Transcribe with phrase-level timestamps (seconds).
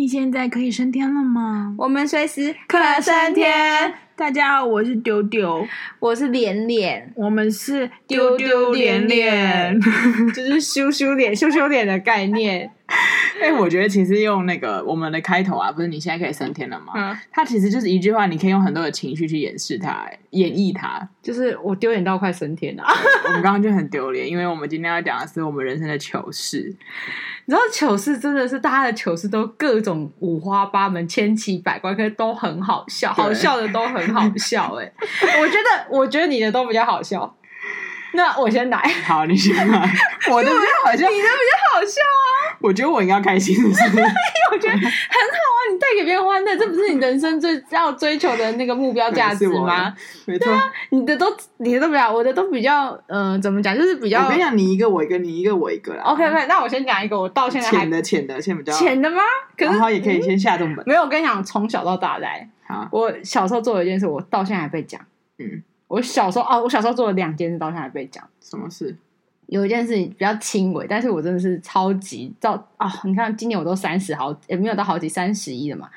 [0.00, 1.74] 你现在可以升天了吗？
[1.76, 3.92] 我们随时可升天。
[4.14, 5.66] 大家好，我是丢丢，
[5.98, 9.76] 我是脸脸，我们是丢丢脸脸，
[10.32, 12.70] 就是羞羞脸、羞羞脸的概念。
[13.40, 16.92] 哎、欸，我觉得其实用那个我们的开头啊，不是你现在可以升天了吗？
[16.96, 21.08] 嗯，它其实就是一句话，你可以用很多的情绪去掩饰它、演绎它。
[21.22, 22.82] 就是我丢脸到快升天了。
[23.26, 26.74] 我们刚刚就很丢脸，因为我们今天要讲的是我们人生的糗事。
[27.46, 34.92] 你知道糗事真的是大家的糗事都各种五花八门、千奇百怪，可是都很好笑，好笑的都很好笑、欸。
[35.22, 37.34] 哎， 我觉得，我觉得你的都比较好笑。
[38.14, 39.90] 那我先来，好，你先来。
[40.30, 42.56] 我的比较好笑，你的比较好笑啊！
[42.60, 43.54] 我觉得我应该要开心？
[43.64, 49.94] 我觉得很好啊，你带给别人欢乐，这不是你人生最要追求的那个目标价值吗？
[50.26, 51.26] 没错、啊，你的都，
[51.58, 53.76] 你的都比较，我的都比较，嗯、呃，怎么讲？
[53.76, 54.24] 就是比较。
[54.24, 56.02] 我跟你讲，你一个我一个，你一个我一个啦。
[56.04, 59.22] OK OK，那我先讲一个，我到现在还浅的浅的，先比较浅的吗？
[59.56, 60.84] 可是然后也可以先下重本。
[60.86, 65.00] 没有，我跟你讲，从小到大来，好，我小时候做了一件事，我到现在还被讲，
[65.38, 65.62] 嗯。
[65.88, 68.22] 我小时候哦，我小时候做了两件事，到现在还被讲。
[68.40, 68.96] 什么事？
[69.46, 72.92] 有一件事情比较轻微，但是我真的是超级到啊、哦！
[73.04, 75.88] 你看，今年我都三十好，也没有到好几三十一了嘛。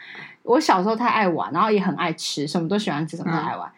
[0.43, 3.67] 我小时候太爱玩，然后也很爱吃，什么都喜欢吃，什么都爱玩。
[3.67, 3.75] 嗯、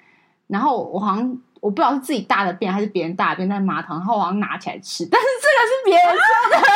[0.47, 6.17] 然后我好像我不知道是自己大的便还是别人大的便在马桶，然后我好像拿起来吃，但是这个是别人说
[6.52, 6.58] 的。
[6.58, 6.72] 啊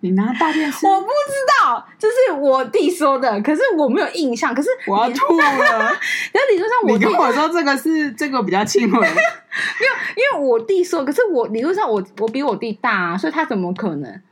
[0.00, 0.86] 你拿大便吃？
[0.86, 1.12] 我不知
[1.60, 4.54] 道，这是我弟说的，可是我没有印象。
[4.54, 5.44] 可是 我要吐了。
[5.44, 9.12] 然后理论上我弟，你跟我说这个是这个比较轻微， 没有，
[10.16, 14.22] 因为我弟说，可是我理论上我我比我弟大啊，所以他怎么可能？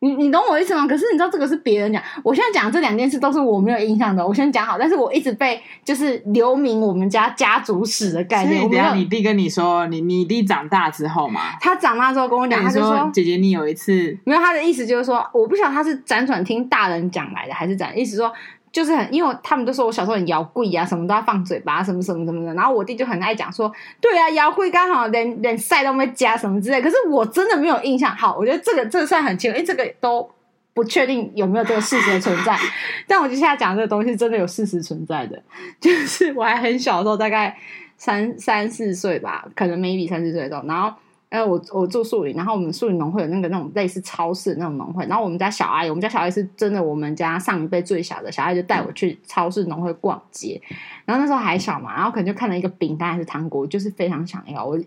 [0.00, 0.86] 你你懂我意思吗？
[0.86, 4.24] 可是你知道这个是别人讲，我现在讲这两件事都是我没有印象的。
[4.24, 8.62] 我先讲好，但是我一直被就是留名我们家家族史的概念。
[8.70, 11.40] 等下你弟跟你说，你你弟长大之后嘛？
[11.60, 18.32] 他长大之后跟我讲，他就说姐姐，你有一次没有他的意思就是说，我不晓得他是辗转听大人讲来的，还是怎样意思说。
[18.78, 22.54] 就是很，因为他们都说我小时候很摇柜啊，什么都要放嘴巴，什么什么什么的。
[22.54, 26.80] 然后我弟就很爱讲说，对啊，摇柜刚好连连赛都没加什么之类。
[26.80, 28.14] 可是我真的没有印象。
[28.14, 30.30] 好，我觉得这个这个算很轻，因为这个都
[30.72, 32.56] 不确定有没有这个事实的存在。
[33.08, 35.42] 但我接下来讲这个东西真的有事实存在的，
[35.80, 37.58] 就是我还很小的时候，大概
[37.96, 40.94] 三三四岁吧，可能 maybe 三四岁的时候，然后。
[41.30, 50.58] 呃，我我住树林，然后我们树林农会有那个那种类似超市的那种农会，然后我们家小阿姨，我们家小阿姨是真的，我们家上一辈最小的小阿姨就带我去超市农会逛街，
[51.04, 54.78] 然后那时候还小嘛，然后可能就看了一个饼干还是糖果，就是非常想要，我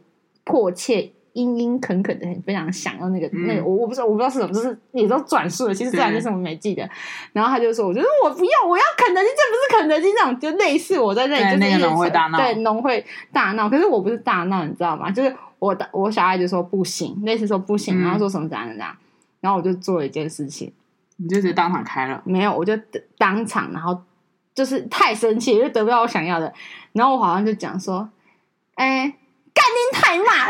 [0.44, 6.90] 迫切殷殷恳恳的非常想要那个、嗯、那个，我我不知道我不知道是什么，就是也都转述了，其实这两件事我没记得，
[7.34, 15.12] 然后他就说，我觉得我不要，我要肯德基，这不是肯德基那种，就类似我在那里就是那个农会大闹，对农会大闹，可是我不是大闹，你知道吗？
[15.12, 15.32] 就是。
[15.62, 18.98] 我我小孩就说不行，那次说不行，然后说什么怎样怎样，
[19.42, 20.74] 然后我就做了一件事情，
[21.18, 22.20] 你就直接当场开了？
[22.26, 22.76] 没有，我就
[23.16, 24.02] 当场，然后
[24.56, 26.52] 就是太生气，就得不到我想要的，
[26.94, 28.10] 然后我好像就讲说，
[28.74, 29.14] 哎，
[29.54, 30.48] 干你太骂，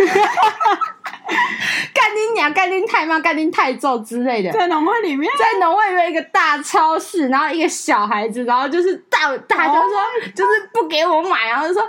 [1.93, 9.91] 干丁娘，干丁太慢，干丁太重之类的，在农会里面，在农会里面一个大超市，然后一个小孩子，然后就是大大家说
[10.33, 11.83] 就是不给我买，然后就说。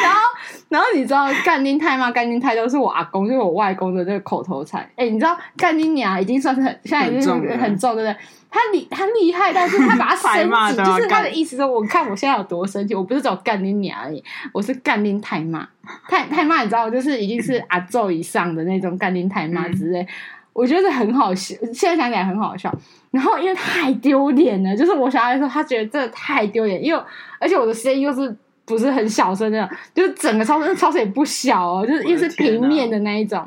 [0.00, 0.20] 然后，
[0.68, 2.10] 然后你知道干丁太吗？
[2.12, 4.88] 干丁太都是我阿公，就是我外公的这个口头禅。
[4.94, 8.16] 哎，你知道干你娘已经算是很，现在已经很重，很重对不对？
[8.48, 14.22] 他厉他厉害，但是他把他升级，就是他的意思说，我看我现在有多生气，我不是只有干你娘而已，
[14.52, 15.68] 我是干丁太骂，
[16.08, 20.06] 太太骂，你知道，就是已经是阿祖以上的那种干丁太骂之类。
[20.52, 22.72] 我觉得很好笑，现在想起来很好笑。
[23.10, 27.02] 然后因为太丢脸了，就是我小孩说他觉得这太丢脸，因为
[27.38, 33.46] 而且我的声音又是不是很小声的，就是整个超市超市也不小哦，就是又是平面的那一种，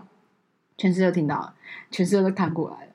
[0.77, 1.53] 全世界都听到了，
[1.91, 2.91] 全世界都看过来了。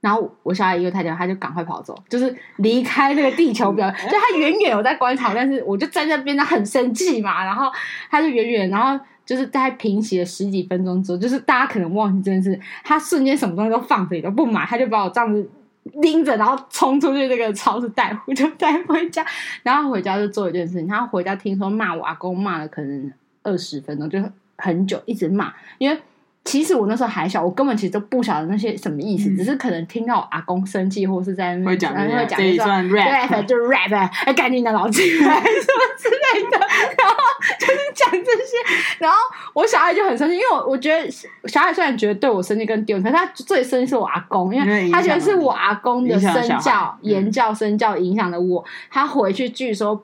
[0.00, 7.70] 然后我小孩一个太屌，他就赶快跑走，就是离开那个地球表，就他远远有在观察，但是我就站在那边，他很生气嘛，然后
[8.10, 9.04] 他就远远，然后。
[9.26, 15.50] 就是大概平息了十几分钟之后，就是大家可能忘记这件事，他瞬间什么东西都放着也都不买，他就把我这样子
[15.94, 19.24] 拎着，然后冲出去那个超市带回，就带回家，
[19.62, 23.12] 然后回家就做一件事情，他回家听说骂我阿公骂了可能
[23.42, 24.18] 二十分钟，就
[24.56, 26.00] 很久一直骂，因为。
[26.46, 33.92] 其实我那时候还小，我根本其实都不晓得那些什么意思，嗯、只是可能听到我阿公生气，或是在那会讲会讲一段 rap，就 rap，
[34.24, 37.16] 哎，赶紧的老子什么之类的，然后
[37.58, 38.56] 就是讲这些，
[39.00, 39.18] 然后
[39.54, 41.10] 我小孩就很生气，因为我我觉得
[41.48, 50.00] 小孩虽然觉得对我生气跟丢人，可是他最生气是我阿公，因为他觉得是我阿公的身教、言教、身教影响了我，他回去据说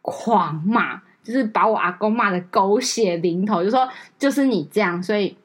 [0.00, 3.86] 狂骂，就是把我阿公骂的狗血淋头，就说
[4.18, 5.36] 就是你这样，所以。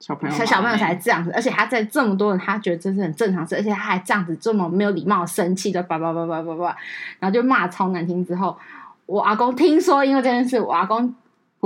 [0.00, 6.76] 小朋友小小朋友才这样子，而且他在这么多人，他觉得这是很正常事，而且他还这样子这么没有礼貌，生气的叭叭叭叭叭叭，
[7.18, 8.24] 然后就骂超难听。
[8.24, 8.58] 之后，
[9.06, 11.14] 我阿公听说因为这件事，我阿公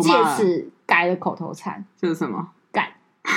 [0.03, 2.49] 借此改了口头禅，这是什么？
[2.73, 2.89] 干。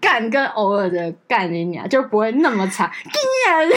[0.00, 3.68] 干跟偶尔的干你娘就不会那么长，干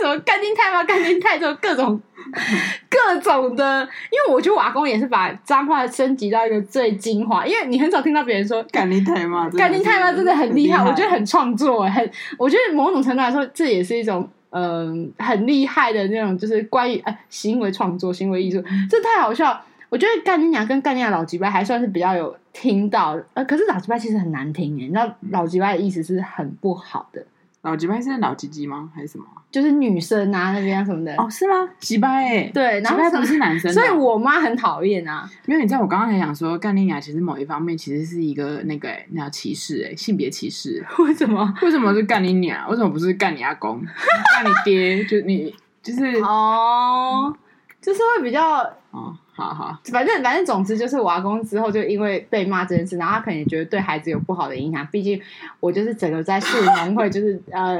[0.00, 2.00] 什么干金太吗干金太，就各种
[2.90, 19.60] 各种的，因为我觉得我阿公也是把脏话升级到一个最精华，因为你很少听到别人说干你太妈，干你太妈真的很厉害，我觉得很创作，很我觉得某种程度来说，这也是一种嗯、呃、很厉害的那种，就是关于呃行为创作、行为艺术，这太好笑。
[19.88, 27.24] 我觉得干你娘跟干你娘老吉巴还算是比较有听到，呃，可是老吉巴其实很难听耶，你知道老吉巴的意思是很不好的。
[27.66, 28.88] 老鸡巴是老鸡鸡吗？
[28.94, 29.24] 还是什么？
[29.50, 31.12] 就是女生啊那边什么的。
[31.16, 31.68] 哦，是吗？
[31.80, 35.28] 鸡巴诶，对，然后不是男生，所以我妈很讨厌啊。
[35.46, 40.84] 因为你知道，我刚刚才想说，干你娘其实某一方面其实是一个那个诶，那叫歧视诶，性别歧视。
[41.00, 41.52] 为什么？
[41.62, 42.70] 为什么是干你娘？
[42.70, 43.80] 为什么不是干你阿公？
[43.82, 45.04] 干你爹？
[45.04, 45.52] 就你
[45.82, 47.36] 就是哦，
[47.82, 48.62] 就是会比较
[48.92, 49.12] 哦。
[49.36, 54.86] 好好，反正反正总之就是我阿公之后就因为被骂这件事，然后他可能也觉得对孩子有不好的影响。
[54.90, 55.20] 毕竟
[55.60, 57.78] 我就是整个在树农会就是 呃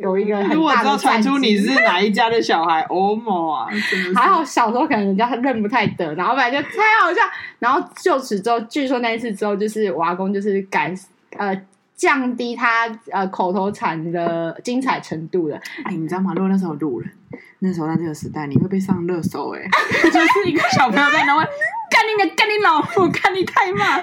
[0.00, 0.54] 有一个很大的。
[0.54, 3.66] 如果知道传出你是哪一家的小孩，哦莫啊！
[4.14, 7.20] 还好小时候可能人家认不太得，然后反正就太好笑。
[7.58, 10.94] 然后就此之后，据说那一次之后，就是我阿公就是改
[11.36, 11.60] 呃
[11.98, 15.60] 降低他呃口头禅的精彩程度了。
[15.84, 16.32] 哎，你知道吗？
[16.34, 17.10] 如果那时候有路人。
[17.58, 19.60] 那时候在这个时代，你会被上热搜哎，
[20.10, 21.44] 就是一个小朋友在那问
[21.90, 24.02] 干你娘，干你老母，干你太慢，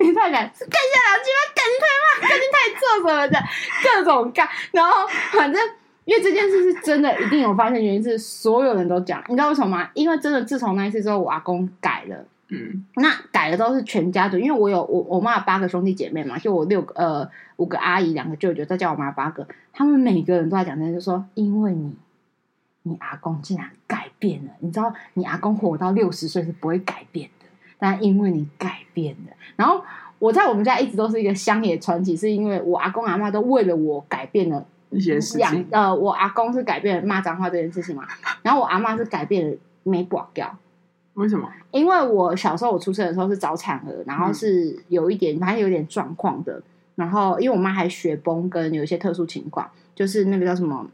[0.00, 3.38] 你太敢，干一下老鸡巴，干你太妈， 干你太做什么的，
[3.82, 4.48] 各种干。
[4.70, 5.60] 然后反正
[6.04, 9.90] 因为这件事是真的，一定有发现原因是所有人都讲，你知道为什么吗？
[9.94, 21.92] 因为真的自从那一次之后，我阿公改了，嗯，那改了都是全家族，因为我有我我妈有八个兄弟姐妹嘛，就我六个呃五个阿姨，两个舅舅，再加我妈八个，他们每个人都在讲，就是说因为你。
[22.84, 27.46] 你阿公竟然改变了，你知道，你阿公活到六十岁是不会改变的，
[27.78, 29.32] 但因为你改变了。
[29.54, 29.80] 然后
[30.18, 35.64] 我在我们家一直都是一个乡野传奇，是因为我阿公阿妈都为了我改变了一些事情。
[35.70, 38.02] 呃，我阿公是改变了骂脏话这件事情嘛，
[38.42, 40.58] 然后我阿妈是改变了没挂掉。
[41.14, 41.48] 为什么？
[41.70, 46.62] 因为我小时候我出生的时候是早产儿，然后是有一点，反正有点状况的。
[46.94, 50.86] 然后因为我妈还血崩，跟有一些特殊情况，就是那个叫什么？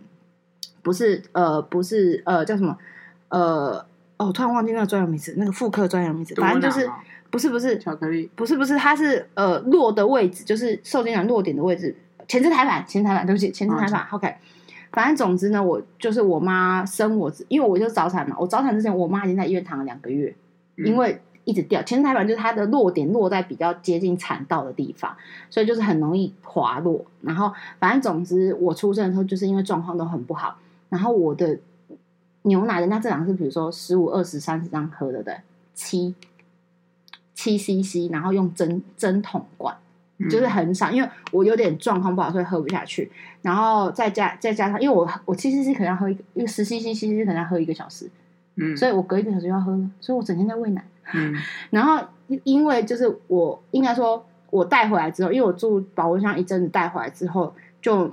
[0.83, 2.77] 不是呃，不是呃，叫什么
[3.29, 3.85] 呃？
[4.17, 6.91] 哦，突然忘记那个专有名词，那个妇科专有名词，反正就是
[7.31, 14.01] 不是不是巧克力，不是不是，它是呃落的位置，就是受精卵落点的位置，前置胎盘，前置胎盘，对不起，前置胎盘。
[14.03, 14.35] 哦、OK，
[14.93, 20.35] 反正总之呢，我就是我妈生我，因为我就早产嘛，我早产之前，我妈已经在医院躺了两个月，
[20.77, 25.17] 嗯、因为一直掉前置胎盘，就是它的落点落在比较接近产道的地方，
[25.51, 27.05] 所以就是很容易滑落。
[27.23, 30.57] 然后反正总之，我出生的时候就是因为状况都很不好。
[30.89, 31.59] 然后我的
[32.43, 35.37] 牛奶，人家正常是比如说十五、二十、三十这样喝的，对，
[35.75, 36.15] 七
[37.35, 39.77] 七 CC，然后用针针筒灌，
[40.31, 43.11] 就是很少，因为我有点状况不好，所以喝不下去。
[43.43, 48.11] 然后再加再加上，因为我我七 CC 可能要喝一个，因为十 CC 七 CC 可能要喝一个小时，
[48.57, 50.85] 嗯，所以我隔一个小时要喝，所以我整天在喂奶。
[51.15, 51.35] 嗯，
[51.71, 52.05] 然后
[52.45, 58.13] 因为就是我应该说，我带回来之后，因为我住保温箱一阵子带回来之后，就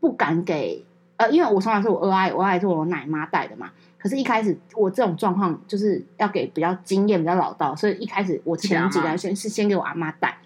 [0.00, 0.84] 不敢给。
[1.16, 3.70] 呃，因为我从小是我二阿姨，我二阿姨是我奶妈带的嘛。
[3.98, 10.38] 可是，一开始我这种状况就是要给比较经验、比较老道，所以一开始我前几年先是先给我阿妈带，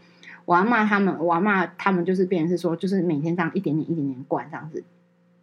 [0.44, 4.82] 我阿妈他们，我阿妈他们就是变成是说，就是每天这样一点点、一点点灌这样子。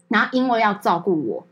[0.07, 1.47] 然后因为要照顾我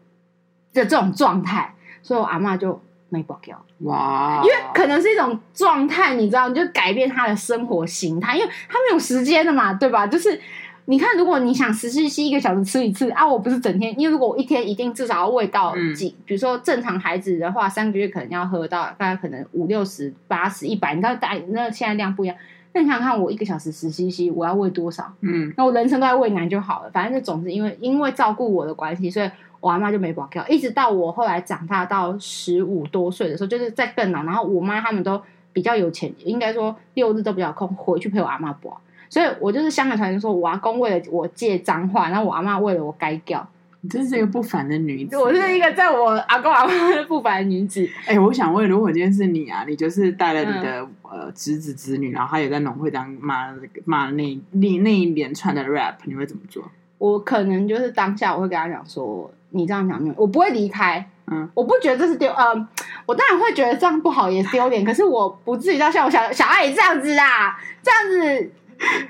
[0.73, 3.63] 的这种状态，所以我阿妈就没保掉。
[3.79, 4.41] 哇！
[4.43, 10.07] 因为可能是一种状态，你知道，你就改变他的生活形态，因为他没有时间的嘛，对吧？
[10.07, 10.39] 就是。
[10.85, 22.35] 你看，如果你想十四七一个小时吃一次啊，我不是整天，因为如果我一天一定至少要喂到几，嗯、比如说正常孩子的话，三个月可能要喝到大概可能五六十、八十、一百，你知道大那现在量不一样。
[22.79, 25.11] 那你想想看，我一个小时十 CC，我要喂多少？
[25.19, 26.89] 嗯，那我人生都在喂奶就好了。
[26.91, 30.47] 反正就总是因为因为照顾我的关系，所以我阿妈就没保掉。
[30.47, 35.21] 一直到我后来长大到十五多岁的时候，就是在更老，然后我妈他们都
[35.51, 38.79] 比较有钱，应该说六日都比较空，回去陪我阿妈保。
[39.09, 43.45] 所以我就是香港传人说，我阿公为了我借脏话，然后我阿妈为了我改掉。
[43.81, 45.17] 你真是一个不凡的女子。
[45.17, 46.73] 我是一个在我阿公阿妈
[47.07, 47.87] 不凡的女子。
[48.05, 53.53] 哎、欸，我想问，如果今天是你啊，你就是带了你的、嗯、呃侄子侄女，然后他也在农会这样骂
[53.85, 56.63] 骂那那那一连串的 rap，你会怎么做？
[56.97, 61.09] 我可能就是当下我会跟他讲说，你这样讲没有，我不会离开。
[61.31, 62.67] 嗯，我不觉得这是丢，呃，
[63.05, 64.83] 我当然会觉得这样不好，也丢脸。
[64.83, 68.51] 可是我不至于到像我小小爱这样子啊，这样子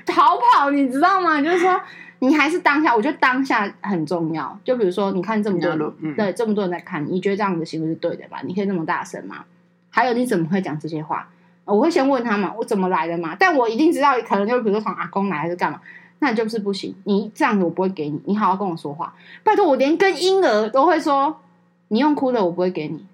[0.04, 1.40] 逃跑，你知道吗？
[1.40, 1.80] 就是说，
[2.20, 4.58] 你还是当下，我觉得当下很重要。
[4.64, 8.40] 就比如说，你看这么多人，嗯、对，这么多人在看，你觉得这样的行为是对的吧？
[8.44, 9.44] 你可以那么大声吗？
[9.90, 11.28] 还有，你怎么会讲这些话？
[11.64, 13.36] 我会先问他嘛，我怎么来的嘛？
[13.38, 15.80] 但我一定知道，可能就比如说从阿公来还是干嘛。
[16.22, 21.40] 那就是不行，你这样子我不会给你，你好好跟我说话，拜托我连跟婴儿都会说，
[21.88, 23.06] 你用哭的我不会给你，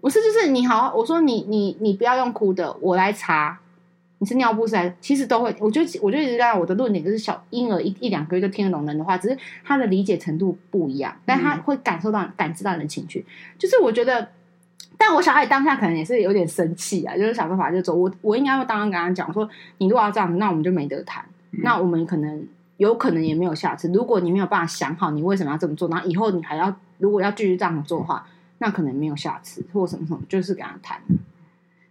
[0.00, 3.58] 不是就是你好，我说你你你不要用哭的，我来查，
[4.18, 13.24] 你是尿不湿，其实都会，我就我就一直在我的论点就是小婴儿一一两个月就听得懂人的话，只是他的理解程度不一样，但他会感受到感知到你的情绪，
[13.58, 14.28] 就是我觉得，
[14.96, 21.24] 但我小孩当下可能也是有点生气啊，就是想办法就走，我我应该会当然跟他讲说，你如果要这样子，那我们就没得谈。
[21.62, 22.46] 那我们可能
[22.76, 23.88] 有可能也没有下次。
[23.90, 28.26] 如果你没有办法想好你为什么要这么做，然后以后你还要如果要继续这样做的话，
[28.58, 31.00] 那可能没有下次或什么什么，就是跟他谈。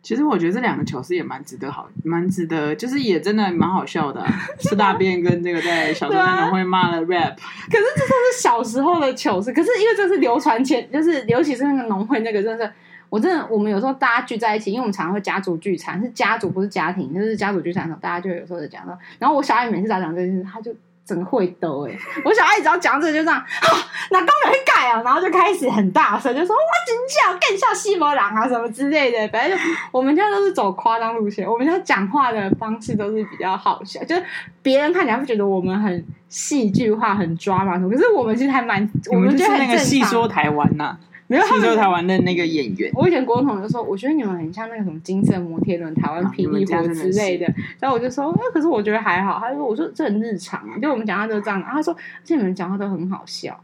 [0.06, 4.24] 其实我觉得这两个糗事也蛮值得好，蛮值得，就是也真的蛮好笑的，
[4.60, 7.36] 吃大便跟这个在小时候 农会骂的 rap。
[7.36, 12.72] 可是这都是小时候的糗事，可是因为这是流传前，就是尤其是那个农会那个，真的是。
[13.08, 18.98] 我真的，我们有时候大家聚在一起，因为我们常常会家族聚餐，是家族不是家庭，就是家族聚餐的时候，大家就有时候就讲到。
[19.20, 20.74] 然后我小爱每次在讲这件事，他就
[21.06, 21.96] 整个会抖哎。
[22.24, 23.70] 我小爱只要讲这个就这样，啊，
[24.12, 29.28] 哪刚有会改啊，然后就开始很大声，就说我真叫更像西摩狼啊什么之类的。
[29.30, 34.24] 反正就我们家都是走夸张路线，我们家讲话的方式都是比较好笑，就是
[34.62, 41.00] 别人看起来会觉得我们很戏剧化、很抓嘛什么，可是我们其实还蛮，我们就是那个戏说台湾呐、啊。
[41.28, 42.92] 没有，他们台湾的那个演员。
[42.94, 47.52] 我以前国中同学说，我觉得你们很像那个什么金色摩天轮、台湾霹雳火之类的。
[47.80, 49.40] 然后我就说，那可是我觉得还好。
[49.40, 51.60] 他就说，我说这很日常啊，就我们讲话都这样。
[51.64, 53.60] 他说，而且你们讲话都很好笑。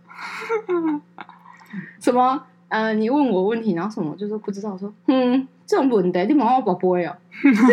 [2.01, 2.41] 什么？
[2.69, 4.15] 呃，你问我问题，然后什么？
[4.15, 4.71] 就是不知道。
[4.71, 7.15] 我说，嗯，这种问题你问我宝贝哦。
[7.43, 7.65] 就是就会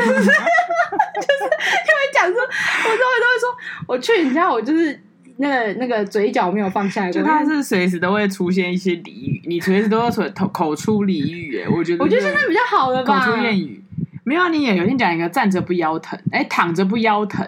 [2.13, 5.01] 讲说，我都会都会说，我去你家，我就是。
[5.39, 13.83] 那个那个嘴角没有放下来，就他是随时都会出现一些俚语，你随时都要说口口出俚语，哎，我觉得我觉得现在比较好了吧，口出谚语，
[14.25, 17.47] 没有啊，你也有天讲一个站着不腰疼，哎，躺着不腰疼。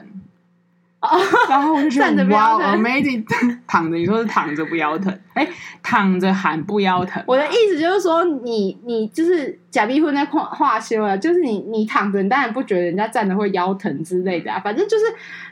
[1.00, 1.18] 哦，
[1.48, 3.24] 然后我就觉得哇，amazing，
[3.66, 5.48] 躺着你说是躺着不腰疼，哎，
[5.82, 7.22] 躺着喊不腰疼。
[7.26, 14.60] 我的意思就是说，你你就是假逼婚在话话休了，就是你你躺着，你当然不觉得人家站着会腰疼之类的啊。
[14.62, 15.04] 反正就是，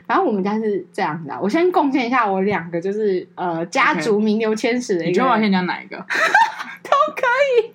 [0.09, 1.39] 反正我们家是这样子啊。
[1.39, 5.09] 我先贡献一下我两个，就是呃家族名流千史的一个。
[5.09, 5.97] 你觉得我先讲哪一个？
[6.81, 7.27] 都可
[7.61, 7.71] 以。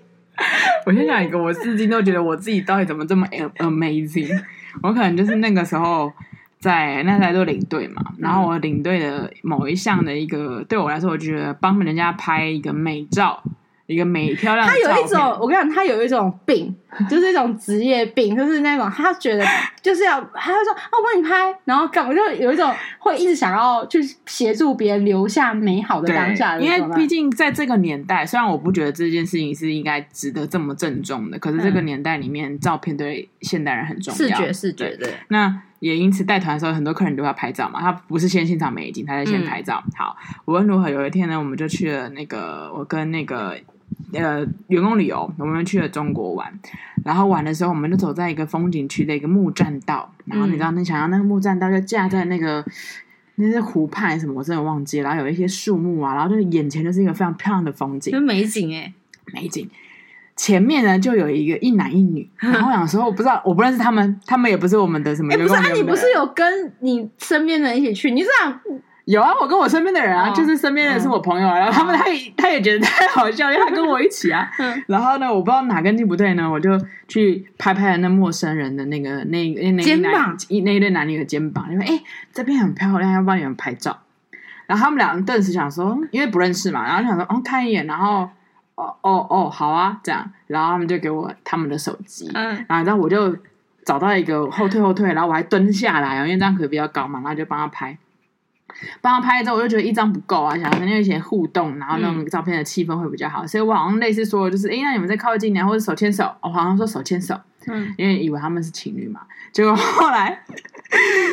[0.85, 3.25] 我先讲一个，我至今都觉得我自己到底怎么这么
[3.59, 4.43] amazing。
[4.83, 6.13] 我可能就是那个时候。
[6.61, 13.43] 在那台做领队嘛，然后我领队的某一项的一个，对我来说，我觉得帮人家拍一个美照。
[13.87, 16.75] 一个美漂亮的，他有一种，我跟你讲，他有一种病，
[17.11, 19.45] 就是一种职业病，就是那种他觉得
[19.83, 26.63] 就是要，他会说哦，我帮你拍，然后干，我就有一种会一直想要去协助别人留下美好的当下的。
[26.63, 35.13] 因为毕竟在这个年代，虽然我不觉得这件事情是应该值得这么郑重的，可是这个年代里面，照片对现代人很重要，视觉视觉对。
[35.29, 39.83] 那也因此带团的时候，很多客人都要拍照嘛，他不是先欣赏美景，他在先拍照。
[39.85, 43.55] 嗯、好，无论如何，有一天呢，我们就去了那个，我跟那个。
[44.15, 46.53] 呃，员工旅游，我们去了中国玩，
[47.05, 52.65] 然后玩的时候，我们就走在一个风景区的一个木栈道，然后你知道，你想要那个木栈道就架在那个
[53.37, 58.93] 那些湖畔什么，我真的忘记了，然后有一些树木啊，然后就是眼前就是一个非常漂亮的风景，就美景哎，
[59.33, 59.69] 美景。
[60.37, 65.65] 前面呢就有一个一男一女， 然后我想说，我不知道，我不认识他们，他们也不是我们的什么员工旅游。
[65.65, 68.11] 不是，啊，你不是有跟你身边的人一起去？
[68.11, 68.61] 你这样。
[69.07, 74.51] 有啊，我跟我身边的人啊，哦、就是身边的人是我朋友，啊，然后他们他也他也觉得太好笑，因为他跟我一起啊。
[74.89, 76.71] 然后呢，我不知道哪根筋不对呢，我就
[77.07, 83.99] 去拍拍了那陌生人的那个那那那肩膀，一那一对男女的肩膀，因为哎这边很漂亮，要帮你们拍照。
[84.67, 88.27] 然后他们两个顿时想说，因为不认识嘛，然后就想说，哦看一眼，然后
[88.77, 93.37] 哦哦哦好啊这样，然后他们就给我他们的手机，嗯，然后我就
[93.85, 97.99] 找到一个后退后退，然后我还蹲下来，因为这样可以比较高嘛，然后就帮他拍。
[99.01, 109.21] 帮他拍之后，我就觉得一张不够啊，想跟那些互动，然后那种照片的气氛会比较好，嗯、所以我好像类似说，就是哎，那你们再靠近点，或者手牵手，我好像说手牵手，嗯，因为以为他们是情侣嘛，
[109.53, 110.43] 结果后来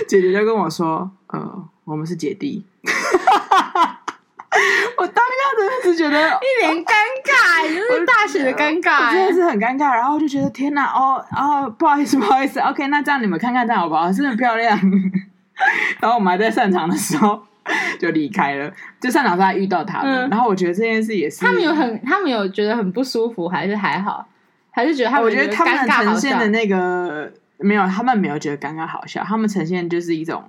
[0.08, 2.66] 姐姐就跟我说，呃，我们是姐弟，
[4.98, 6.94] 我当下真的是觉得一脸尴
[7.24, 14.12] 尬，就是大写的尴尬，真的是很尴尬，然后就觉得天哪，哦哦，不好意思，不好意思，OK，那这样你们看看这样好不好？
[14.12, 14.80] 真的很漂亮。
[16.00, 17.42] 然后我们还在散场的时候，
[18.00, 18.72] 就离开了。
[19.00, 24.26] 就散场时还遇到他们，嗯、然后我觉得这件事也是他们有很，他们有觉得很不舒服，还是还好，
[24.72, 30.44] 还是觉得他们觉得我觉得他们呈现的那个没有，他们没有觉得尴尬好笑，他们呈现就是一种。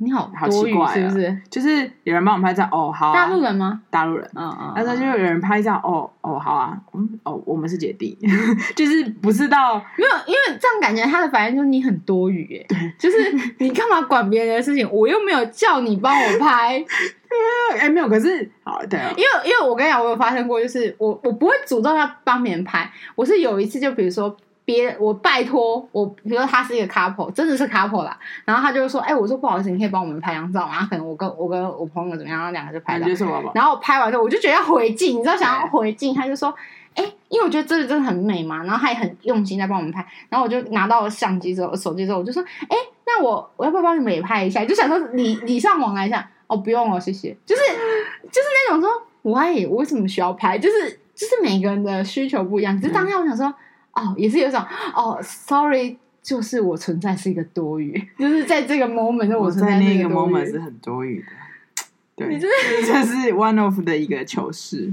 [0.00, 1.38] 你好，好奇怪，是不是？
[1.50, 3.80] 就是有人帮我们拍照，哦，好，大陆人吗？
[3.90, 8.18] 大陆人，嗯嗯，然后就有人拍照，哦哦，好啊，嗯，哦，我们是姐弟，
[8.76, 14.88] 就是不知道没有，因为这样感觉他的反应就是你很多余，哎，对，就是你干嘛管别人的事情？
[14.90, 16.84] 我又没有叫你帮我拍，
[17.78, 24.36] 哎，没有，可是好，对啊，因为因为我跟你讲，我有发生过，就是我我不会主动要帮别人拍，我是有一次，就比如说。
[24.72, 28.18] 别我拜托我，比如说他是一个 couple，真的是 couple 啦。
[28.44, 33.06] 然后他就说：“哎、欸，我说不好意思，你可以帮我们拍张照吗？”然后可能我跟我跟我朋友怎么样，然后两个就拍了。
[33.54, 36.54] 然后我拍完之后，我就觉得要回敬，你知道想要回敬，他就说
[36.94, 40.06] ：“哎、欸，因为我觉得这个真的很美嘛。”然后他也很用心在帮我们拍。
[40.28, 42.76] 然后我就拿到了相机之后，手机之后，我就说：“哎、欸，
[43.06, 46.28] 那我我要不要帮你们也拍一下？”就想说礼礼尚往来一下。
[46.46, 47.36] 哦，不用哦，谢谢。
[47.46, 48.90] 就是就是那种说，
[49.22, 50.58] 我我为什么需要拍？
[50.58, 52.78] 就是就是每个人的需求不一样。
[52.78, 53.52] 只是当下我想说。
[53.92, 54.60] 哦，也是有一种
[54.94, 61.26] 哦，sorry，就是我存在是一个多余，就是在这个 moment，我存在那个 moment 是很多余的。
[62.16, 62.56] 对，你真的
[62.86, 64.92] 这是 one of 的一个糗事。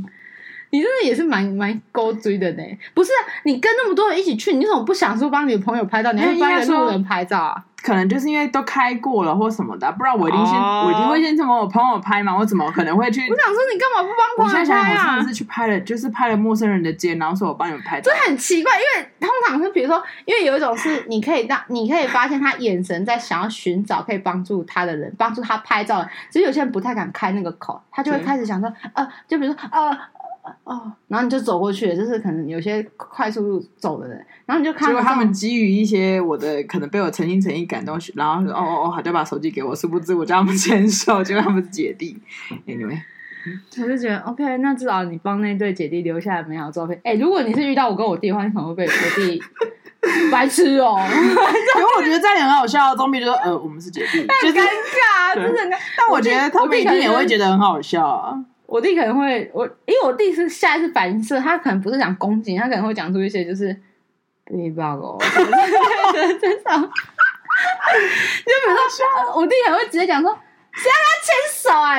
[0.72, 2.64] 你真的也是蛮蛮勾追的呢。
[2.94, 6.12] 不是啊，你跟那么多人一起去，你怎么不想说帮你的朋友拍照？
[6.14, 7.66] 你还帮一个路人拍照啊？
[7.82, 10.88] 可能就是因为都开过了或什么的，不然我一定先，oh.
[10.88, 12.36] 我一定会先帮我朋友拍嘛。
[12.38, 13.22] 我怎么可能会去？
[13.22, 14.84] 我想说，你干嘛不帮朋友拍啊？
[14.84, 18.12] 我现在想，我上次去拍了，就是拍了陌生人的肩，然后说我帮你们拍照。
[18.12, 26.06] 这很奇怪，因为通常是比如说，因为有一种是你可以让你可以发现他眼神在想要寻找可以帮助他的人，帮助他拍照。
[26.30, 29.98] 其实有些人不太敢开那个口，他就会开始想说，呃，就比如说，呃。
[30.64, 42.18] 哦，然后你就走过去，就是可能有些快速路走的人，然后你就看到他们基于一些我的可能被我诚心诚意感动，然后说哦哦哦，好，就把手机给我，殊不知我叫他们牵手，结果他们是姐弟。
[42.68, 43.00] Anyway，
[43.82, 47.00] 我就觉得 OK，那至少你帮那对姐弟留下来美好照片。
[47.04, 49.42] 哎，如果你是遇到我跟我弟的话，你可能会被我弟
[50.32, 50.98] 白痴哦。
[51.00, 55.78] 因为我觉得这样也很好笑，总比就说呃我们是姐弟， 很尴尬，真的。
[55.98, 58.38] 但我觉得他们一定也会觉得很好笑啊。
[58.70, 63.74] 我弟可能会，我因为我弟是下一次反应是，他可能不是讲攻击，他可能会讲出一些就是
[64.46, 65.32] ，bug 哦，就比
[68.68, 68.80] 如说，
[69.36, 70.38] 我弟可能会直接讲说，
[70.74, 71.98] 谁要跟他牵手啊？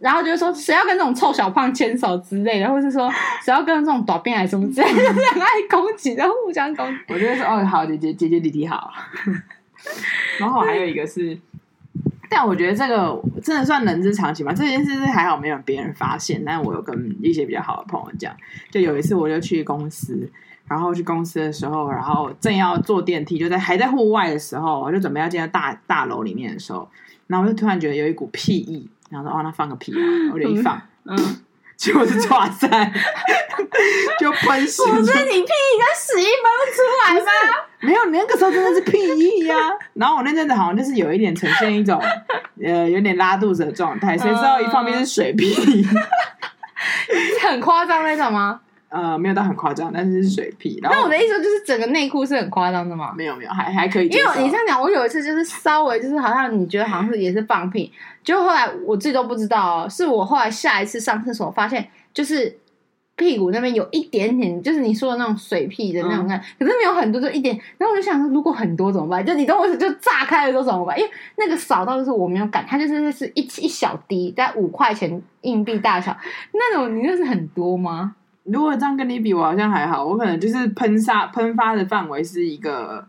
[0.00, 3.08] 然后就是说，谁要跟这种臭小胖牵手之类的，或是说，
[3.44, 6.96] 谁要跟这种短辫还是什么之类的，很爱攻击，然后互相攻击。
[7.08, 8.92] 我觉得说哦，好姐姐姐姐弟弟好。
[10.38, 11.38] 然后还有一个是。
[12.28, 14.52] 但我觉得这个真的算人之常情吧。
[14.52, 18.34] 这件事是还好没有别人发现，但我有跟一些比较好的朋友讲。
[18.70, 20.30] 就有一次，我就去公司，
[20.66, 26.88] 然后去公司的时候，然后正要坐电梯，就在还在户外的时候，我就准备要进到大大楼里面的时候，
[27.26, 30.02] 然后我就突然觉得有一股屁意，然后说：“哦，那放个屁啊！”
[30.34, 31.16] 我就一放，嗯。
[31.76, 32.66] 嗯结果是抓塞，
[34.18, 34.82] 就喷屎。
[34.82, 37.26] 不是你屁跟屎一分不出来吗？
[37.80, 39.70] 没有，你那个时候真的是屁意呀、啊。
[39.92, 42.02] 然后我那阵子好像就是有一点呈现一种
[42.64, 45.86] 呃有点拉肚子的状态，谁知道一方面是水屁，
[47.46, 48.60] 很夸张那种吗？
[48.88, 50.78] 呃，没有到很夸张，但是是水屁。
[50.80, 53.12] 然后那我的意思就是整个内裤是很夸张的吗？
[53.16, 54.08] 没有没有，还还可以。
[54.08, 57.92] 因为你这样讲，我有一次就是稍微就是好像你觉得好像是也是放屁，
[58.24, 62.56] 结果后来我自己都不知道、哦，是我后来下一次上厕所发现，就是
[63.16, 67.58] 屁股那边有一点点，就是你说的那种水屁的那种感，嗯、可是没有很多，就一点。
[67.78, 69.24] 然后我就想说，如果很多怎么办？
[69.26, 70.96] 就你懂我就炸开了都怎么办？
[70.98, 76.16] 因为那个扫到就是我没有感，它就是是一一小滴，在五块钱硬币大小
[76.52, 78.14] 那种，你那是很多吗？
[78.46, 83.06] 如果这样跟你比，我好像还好，我可能就是喷杀喷发的范围是一个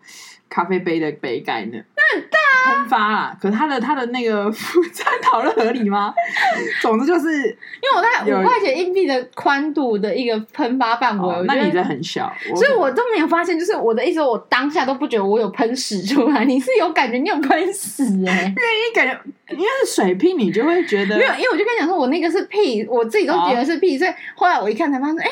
[0.49, 1.77] 咖啡杯的杯盖呢。
[1.95, 2.75] 那很大啊！
[2.75, 4.51] 喷发啦，可是它的它的那个
[4.93, 6.13] 这样讨论合理吗？
[6.81, 13.57] 总之就是，因为我在五块钱硬币的宽度的一个喷发范围，那你这很小，所以我都没有发现。
[13.59, 25.29] 就是我的意思，我当下都不觉得我有喷屎出来，你是有感觉，你有喷屎哎、欸，因为你感觉因为是水屁，你就会觉得没有，因为我就跟你讲说，我那个是屁，我自己都觉得是屁，所以后来我一看才发现，哎。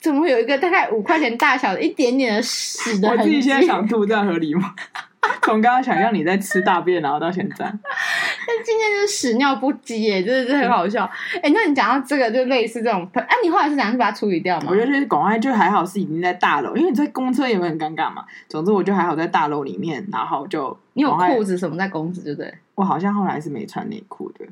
[0.00, 3.08] 怎么会有一个大概五块钱大小的一点点的屎的？
[3.08, 4.74] 我自己现在想吐，这样合理吗？
[5.42, 11.04] 从刚刚想象你在吃大便，然后到现在，但今天就是屎尿不羁耶，真的是很好笑。
[11.34, 14.68] 哎、嗯欸，那你讲到这个，就类似这种，哎、啊，你后来是怎样去把它处理掉吗？
[14.70, 18.24] 我觉得就是广外就还好，是已经在大楼，因为你在公车也会很尴尬嘛。
[18.48, 22.54] 总之，我就还好在大楼里面，然后就你有裤子什么在公司，对不对？
[22.76, 24.50] 我好像后来是没穿内裤的，认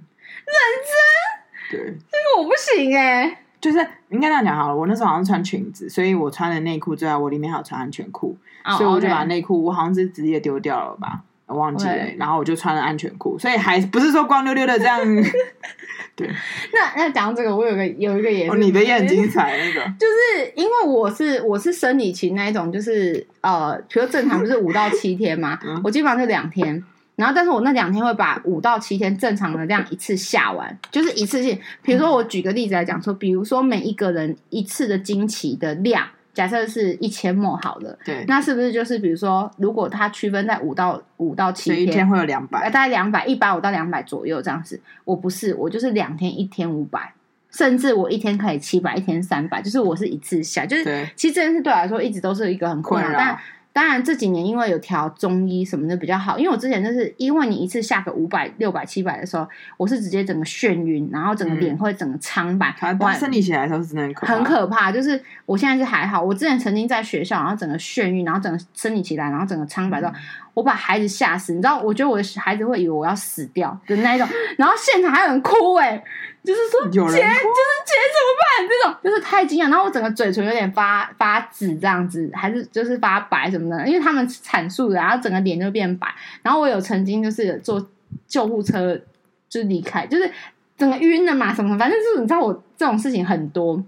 [1.70, 1.78] 真？
[1.78, 1.78] 对，
[2.10, 3.38] 这个我不行哎、欸。
[3.66, 11.22] 就是应该这样讲好了，我那时候好像穿裙子，所以我穿的内裤之外，我里面还有穿安全裤，oh, 所以我就把内裤，我好像是直接丢掉了吧。
[11.46, 11.92] 我忘记了。
[11.92, 15.00] 对然后我就穿了安全裤，所以还不是说光溜溜的这样。
[16.14, 16.28] 对，
[16.72, 26.84] 那那讲到这个，我有个有一个也是，哦，你的也很精彩那个， 就是因为我是我是生理期那一种，就是呃，比如正常不是五到七天嘛，嗯、我基本上是两天。
[27.16, 31.58] 然后，但是我那两天会把五到七天正常的这样一次下完，就是一次性。
[31.82, 44.78] 比如说，我举个例子来讲说，比如说每一个人一次的经期的量，假设是一千 ml 好了，对，那是不是就是比如说，如果它区分在五到五到七天，一天会有两百，大概两百一百五到两百左右这样子。
[45.06, 47.14] 我不是，我就是两天一天五百，
[47.50, 50.84] 甚至我一天可以七百，一天三百，就是我是一次下，就是
[51.16, 53.38] 其实这件事对我来说一直都是一个很困扰，但。
[53.76, 62.74] 当然这几年因为有调中医什么的比较好，因为我之前就是因为你一次下个五百、六百、七百的时候，我是直接整个眩晕，然后整个脸会整个苍白。
[62.98, 64.34] 我生理起来的时候是真的很可怕。
[64.34, 70.08] 很可怕，就是我现在是还好，我之前曾经在学校，然后整个眩晕，然后整个生理起来，然后整个苍白到。
[70.08, 70.14] 嗯
[70.56, 71.78] 我把孩子吓死，你知道？
[71.80, 76.04] 我觉得我的孩子会以为我要死掉的那一种，然后现场还有人哭、欸，哎，
[76.42, 78.66] 就是说姐，就是姐怎么办？
[78.66, 86.08] 这种就是太惊讶，然后我整个嘴唇有点发发紫，这样子，还是就是发白什么的，因为他们阐述的，然后整个脸就变白。
[86.40, 87.86] 然后我有曾经就是坐
[88.26, 88.98] 救护车
[89.50, 90.30] 就离开，就是
[90.78, 93.84] 整个晕了嘛，什么，反正就是你知道我这种事情很多。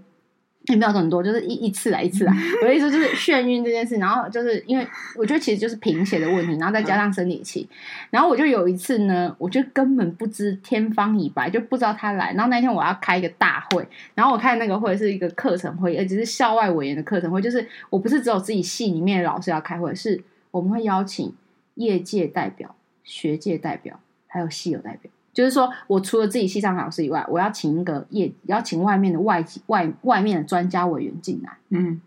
[0.69, 2.33] 也没有很多，就是一一次来一次来。
[2.61, 7.67] 我的意思就是眩晕这件事，然后就是因为我觉得其实就是贫血的问题，然后再加上生理期，
[8.09, 12.33] 然后我就有一次呢，我就根本不知天方已白，就不知道他来。
[12.33, 21.33] 然后那天我要开一个大会，然后我开那个会是一个课程会，而且是校外委员的课程会，就是我不是只有自己系里面的老师要开会，是我们会邀请
[21.75, 25.11] 业界代表、学界代表，还有系友代表。
[25.39, 31.55] 就是说，我除了自己系上老师以外，我要请一个业，要请外面的外外外面的专家委员进来。
[31.69, 32.01] 嗯，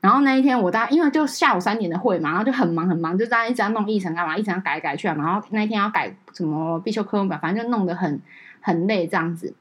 [0.00, 5.14] 然后那一天我大概因为就下午三点的会嘛，然后就很忙很忙，就大家一直要弄议程干嘛，议程要改来改去啊。
[5.16, 8.20] 然后那一天要改什么必修课文表，反正就弄得很
[8.60, 9.52] 很累这样子。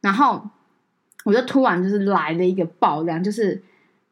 [0.00, 0.44] 然后
[1.22, 3.62] 我就突然就是来了一个爆量，就是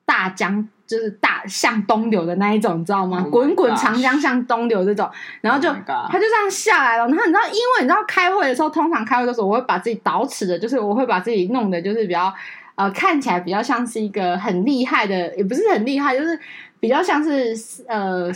[0.04, 0.68] 大江。
[0.86, 3.24] 就是大向东流的那一种，你知道吗？
[3.30, 5.08] 滚滚长江向东流这种，
[5.40, 5.76] 然后就、oh、
[6.10, 7.06] 他就这样下来了。
[7.08, 12.32] 然后你知道，因为你知道开会的时候，通常开会的时候，我会把自己捯饬的，就是我会把自己弄的，就是比较
[12.74, 16.38] 呃看起来比较像是一个很厉害的，也不是很厉害，就是
[16.80, 17.54] 比较像是
[17.88, 18.30] 呃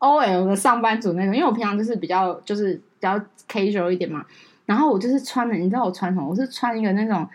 [0.00, 1.34] OL 的上班族那种。
[1.34, 4.24] 因为我平常就是比较就是比较 casual 一点嘛。
[4.66, 6.28] 然后我就是穿的，你知道我穿什么？
[6.28, 7.26] 我是穿一个那种。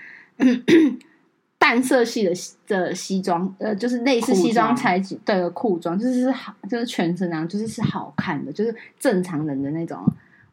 [1.60, 2.34] 淡色系的
[2.66, 10.00] 的西装，呃，就是类似西装材质的裤装，就是是好，就是全身那样，就是是好看的，就是正常人的那种。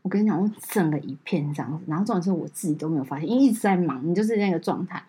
[0.03, 5.03] 我跟你讲，我整个一片这样子，然后重点是我自己都没有发现，因为一直在忙，你就是那个状态。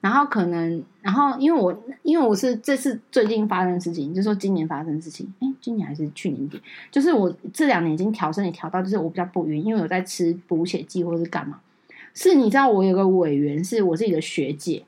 [0.00, 11.58] 然后可能，然后因为我因为我是这次最近发生的事情，就是说今年发生的事情，哎，今年还是去年底，就是我这两年已经调身体调到，就是我比较不晕，因为我在吃补血剂或者是干嘛。
[12.12, 14.84] 是你知道，我有个委员是我自己的学姐。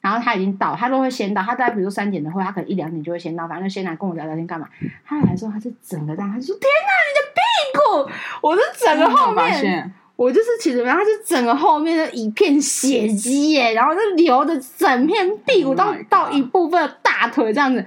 [0.00, 1.42] 然后他已经到，他都会先到。
[1.42, 4.66] 他大概比如说三点的会，他可能一两点就会先到，反正就先来跟我聊聊天干嘛。
[5.04, 7.40] 他来说他是整个这样，他就说：“天哪，你的屁
[7.78, 8.10] 股！”
[8.40, 17.84] 我是整个后面，我就是其实，然后他是整个后面的一片血迹耶，然后就流的整片屁股到、oh、到一部分的大腿这样子。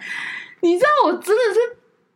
[0.62, 1.60] 你知道我真的是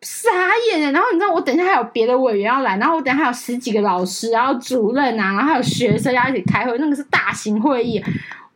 [0.01, 0.29] 傻
[0.71, 0.91] 眼耶。
[0.91, 8.03] 然后你知道我等一下还有别的委员要来，然后我等一下还有十几个老师，然后主任啊，然后还有学生要一起开会，那个是大型会议。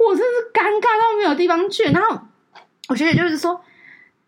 [0.09, 2.19] 我真是尴尬到没有地方去，然后
[2.89, 3.59] 我学姐就是说，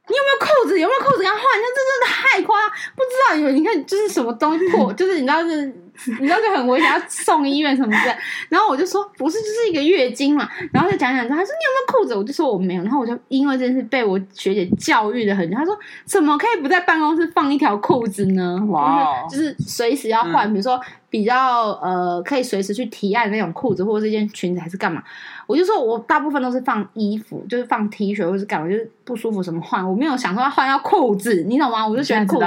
[0.08, 0.80] 你有没有裤子？
[0.80, 1.42] 有没有裤子给他换？
[1.44, 5.80] 那真的太夸张，不知道以为你看就是什么东西破， 就是你知道是。
[6.20, 8.18] 你知道就很危险，要送医院什么的。
[8.50, 10.50] 然后我就说不是，就是一个月经嘛。
[10.74, 12.16] 然后就讲讲之后，他说你有没有裤子？
[12.16, 12.82] 我就说我没有。
[12.82, 15.50] 然后我就因为这件事被我学姐教育的很。
[15.52, 18.60] 他说怎么可以不在办公室放一条裤子呢？
[18.70, 20.82] 哇 Wow，就是随时要换，比如说
[21.12, 25.04] 比较呃可以随时去提案那种裤子，或者是一件裙子还是干嘛？
[25.48, 29.88] 我就说我大部分都是放衣服，就是放 T 恤或者是干嘛，就是不舒服什么换。
[29.88, 31.88] 我没有想说要换要裤子，你懂吗？
[31.88, 32.46] 我就喜欢裤子。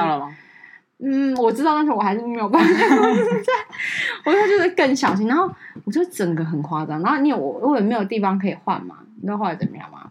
[0.98, 2.68] 嗯，我知道，但是我还是没有办法。
[2.96, 3.52] 我就是在，
[4.24, 5.28] 我就就是更小心。
[5.28, 5.46] 然后
[5.84, 7.02] 我就整个很夸张。
[7.02, 8.96] 然后你有我，我也没有地方可以换嘛。
[9.16, 10.10] 你知道后来怎么样吗？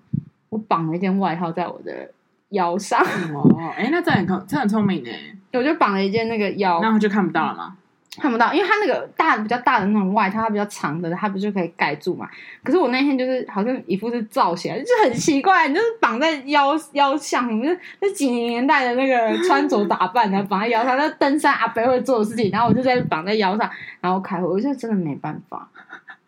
[0.49, 2.11] 我绑了一件外套在我的
[2.49, 2.99] 腰上。
[3.33, 5.09] 哦，哎，那这很聪，这很聪明呢。
[5.53, 7.77] 我就绑了一件那个腰，然后就看不到了吗？
[8.17, 12.29] 看不到，因为它那个大比较大的那种外套，它比较长的，它不就可以盖住嘛？
[12.63, 25.67] 可是我那天就是好像一副是罩起来，就很奇怪，你就是绑在腰腰上，就那几零年代的那个穿着打扮，然后绑在腰上，那登山阿伯会做的事情，然后我就在绑在腰上，然后开会，我就真的没办法，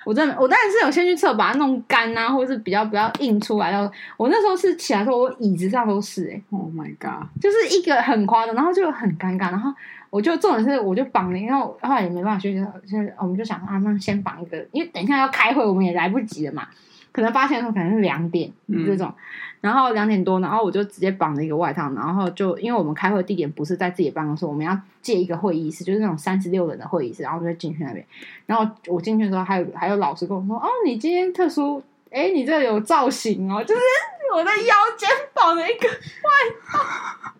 [0.03, 3.71] 我真的，我当然是有先去厕所把它弄干啊，或者是比较比较硬出来。
[3.71, 9.73] 然后我那时候是起来的时候，我椅子上都是、欸，哎，Oh my god，就是一个很夸张，然后就很尴尬，然后。
[10.09, 16.67] 我就重点是我就绑了，然后后来也没办法休息，现在我们就想啊，那先绑一个，因为等一下要开会，我们也来不及了嘛。
[17.11, 18.51] 可能发现的时候可能是两点
[18.85, 19.15] 这种，嗯、
[19.61, 28.05] 然后两点多，然后我就直接绑了一个外套，然后就因为我们开会地点不是在自己的办公室，我们要借一个会议室，就是那种三十六人的会议室，然后我就进去那边。
[28.45, 33.81] 然后我进去的时候，还有还有老师跟我说：“哦，你今天特殊，哎，你这有造型哦，就是
[34.35, 36.29] 我在腰间绑了一个外
[36.69, 36.79] 套。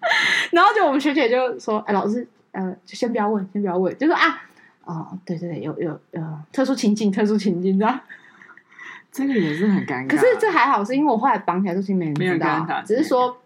[0.50, 4.42] ”然后就我们学姐就说：“哎，老师，呃，就先不要问，先不要问，就说啊，
[4.84, 8.00] 哦，对对对，有有呃，特殊情境，特殊情境，这样。”
[9.12, 13.38] 这个也是很尴尬，可是这还好，是因为我后来绑起来都是没人知道，只是说，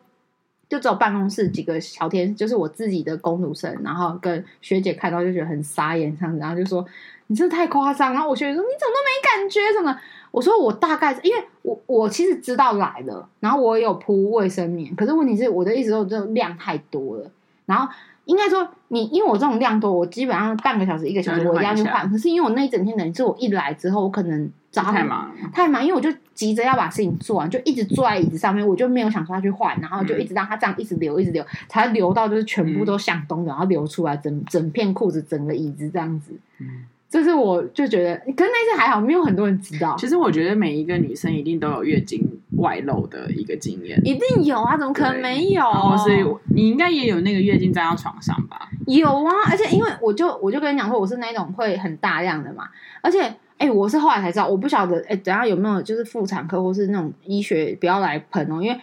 [0.69, 6.85] 就只有办公室几个小天，就是我自己的工读生，然后跟学姐看到就觉得很傻眼，这样子，然后就说
[7.27, 9.09] 你这太夸张，然后我学姐说你怎么都没
[9.43, 9.97] 感觉什么？
[10.31, 17.31] 我说我大概因为我我其实知道来了，然后我有铺卫生棉，可是问题是我的意思说这量太多了，
[17.65, 17.93] 然后。
[18.31, 22.09] 应该说，你因为我这种量多，我基本上半个小时、一个小时我一定要去换。
[22.09, 36.31] 可是因为我那一整天等于是我一来之后，我可能早上太忙，太忙，因为我就急着要把事情做完，就一直坐在椅子上面，我就没有想说要去换，然后就一直让它这样一直流，一直流，才流到就是全部都向东，然后流出来整整片裤子、整个椅子这样子。
[36.59, 36.85] 嗯。
[37.09, 39.97] 这是我就觉得，可是那次还好，没有很多人知道。
[39.97, 42.25] 其实我觉得每一个女生一定都有月经
[42.61, 45.63] 外露的一个经验，一定有啊，怎么可能没有？
[45.97, 46.23] 所以
[46.55, 48.69] 你应该也有那个月经站到床上吧？
[48.87, 52.69] 有啊，而且因为我就我就跟你讲说，我是那种会很大量的嘛，
[53.01, 53.21] 而且
[53.57, 58.79] 哎，我是后来才知道，我不晓得哎，等下有没有就是妇产科或是那种医学不要来喷哦，因为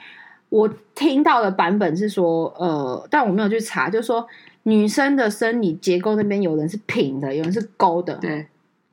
[0.50, 4.26] 我听到的版本是说，呃，但我没有去查，就是说。
[4.64, 8.14] 女生的生理结构那边有人是平的，有人是勾的。
[8.16, 8.46] 对，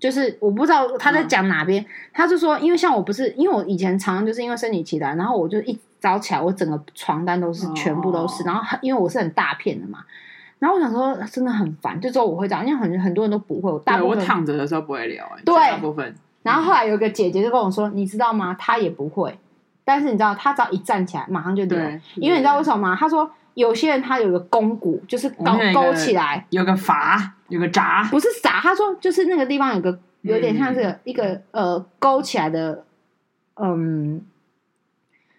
[0.05, 1.81] 就是我不知道他在讲哪边。
[1.81, 10.05] 嗯、他就说，因为像我不是，因为我以前常常就是因为生理期来，然后我就一早起来，我整个床单都是全部都是，哦、然后因为我是很大片的嘛，
[10.59, 16.13] 然后我想说真的很烦，就只有我会这样，因为很很多人都不会，我大部分我躺着的时候不会流，对，大部分。
[16.43, 18.55] 然后后来有个姐姐就跟我说，你知道吗？
[18.59, 19.35] 她也不会，
[19.83, 22.95] 但是你知道，她只要一站起来，马上就流，对因为你知道为什么吗？
[22.95, 23.31] 她说。
[23.55, 28.60] 有些人他有个肱骨，就是勾勾起来，有个阀，有个闸，不是闸。
[28.62, 32.84] 他说就是那个地方有个有点像这个一个呃勾起来的，
[33.55, 34.21] 嗯，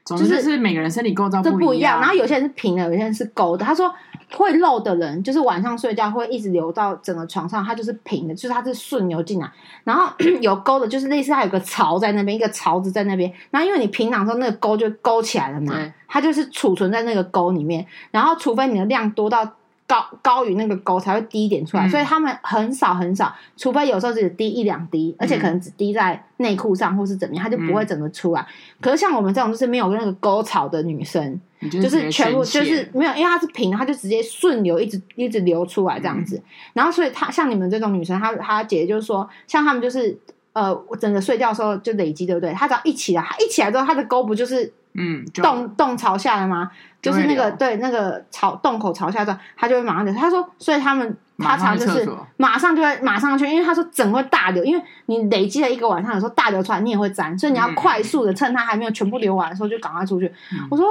[0.05, 2.01] 就是是每个人身体构造都不一样。
[2.01, 3.65] 然后有些人是平的，有些人是勾的。
[3.65, 3.93] 他说。
[4.33, 9.49] 会漏的人，就是晚上睡觉会一直流到整个床上，它就是平的，就是它是顺流进来。
[9.85, 13.33] 然后有沟的，就是类似它有个槽在那边，一个槽子在那边。
[13.53, 15.75] 然后因为你平常说那个沟就勾起来了嘛，
[16.09, 17.87] 它就是储存在那个沟里面。
[18.11, 19.49] 然后除非你的量多到。
[19.87, 28.41] 高高于那个沟才会滴一点出来，嗯、所以他们很少很少，除非有时候只滴一两滴，而且可能只滴在内裤上或是怎么样，它就不会整个出来。
[28.41, 28.47] 嗯、
[28.81, 36.37] 可是像我们这种就是没有那个沟槽的女生，就，就是全部就是没有，因为它是平的，它就直接顺流一直一直流出来这样子。
[36.37, 36.43] 嗯、
[36.75, 40.19] 然后所以她像你们这种女生，她她姐姐就是说，像他们就是
[40.53, 42.53] 呃，整个睡觉的时候就累积，对不对？
[42.53, 44.73] 她只要一起来，她一起来之后，她的沟不就是？
[44.97, 46.71] 嗯，洞洞朝下的吗？
[47.03, 50.15] 就是那个对那个朝洞口朝下的，他就会马上流。
[50.15, 60.27] 他说，所以他们他常就是马上就会马上去，因为他说整个大流，因为你累积了一个晚上，有时候大流出来你也会粘，所以你要快速的趁它还没有全部流完的时候就赶快出去。
[60.53, 60.87] 嗯、我说，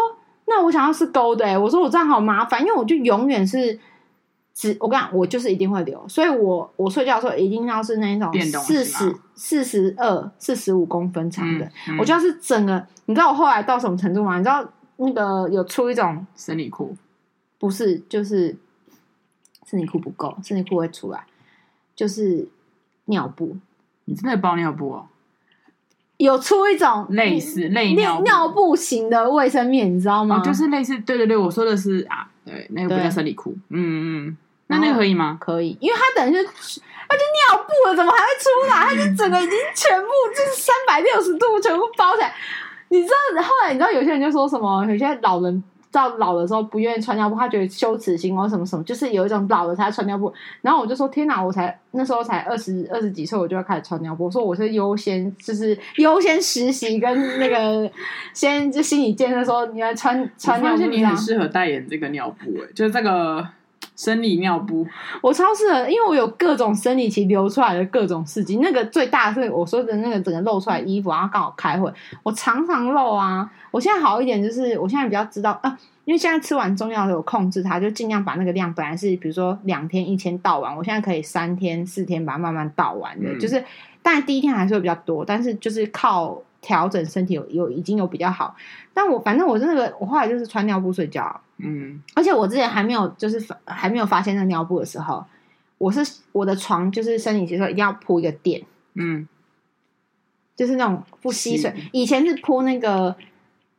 [0.45, 3.79] 那我想要是勾的、欸，我说我这样好麻烦，因为我就永远是。
[4.57, 11.65] 只我跟你讲，我就是一定会流，所以我我睡觉的时候一定要是那种四十四十二、四十五公分长的。
[11.65, 14.37] 嗯嗯、我就要是整个，你知道我后来到什么程度吗？
[14.37, 14.65] 你知道
[14.95, 16.95] 那个有出一种生理裤，
[17.59, 18.55] 不是，就是
[19.65, 21.25] 生理裤不够，生理裤会出来，
[21.93, 22.47] 就是
[23.05, 23.57] 尿布。
[24.05, 25.07] 你真的包尿布哦？
[26.15, 30.39] 有出一种类似类尿尿布型的卫生面，你知道吗？
[30.39, 34.37] 哦、就是类似，对对对，我说的是啊，对，那个不叫生理裤，嗯嗯。
[34.67, 35.37] 那那个可以吗？
[35.39, 37.21] 可以，因为它等于是，它就
[37.55, 38.87] 尿布了，怎么还会出来？
[38.87, 42.33] 它就整个已经全部就是三百六十度全部包起来。
[42.89, 44.83] 你知道后来你知道有些人就说什么？
[44.87, 50.33] 有些老人到老的时候不愿意穿尿布，他觉得羞耻心或什么什么，就是有一种老了才穿尿布。
[50.61, 54.25] 然后我就说天哪，我才那时候才二十二十几岁，我就要开始穿尿布。
[54.25, 57.89] 我说我是优先，就是优先实习跟那个
[58.33, 60.85] 先就心理建设说你要穿穿尿布。
[60.87, 63.47] 你很适合代言这个尿布，哎，就是这个。
[63.95, 64.85] 生理尿布，
[65.21, 68.59] 我超适合，因为我有各种生理期流出来的各种事情。
[68.61, 73.49] 那个最大是我说的那个整个露出来衣服，然后刚好开会，我常常露啊。
[73.71, 83.29] 我现在好一点，就是我现在比较知道啊，因为现在吃完中药有控制它，就尽量把那个量本来是比如说两天一天倒完，我现在可以三天四天把它慢慢倒完的。
[83.29, 83.63] 嗯、就是，
[84.01, 88.55] 但第一天还是会比较多，但是就是靠调整身体有有已经有比较好。
[88.93, 91.41] 但我反正我是那个，我后来就是穿尿布睡觉。
[91.57, 95.23] 嗯，而且我之前还没有就是还没有发现那尿布的时候，
[95.77, 98.63] 我是我的床就是生理期的时候一定要铺一个垫，
[98.95, 99.27] 嗯，
[100.55, 101.73] 就是那种不吸水。
[101.91, 103.15] 以前是铺那个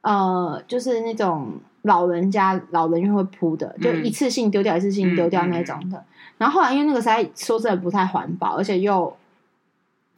[0.00, 6.04] 呃，就是那种老人家老人院会铺的，就一次性丢掉，一次性丢掉那种的。
[6.38, 9.16] 然后后来因为那个实在说真的不太环保，而且又。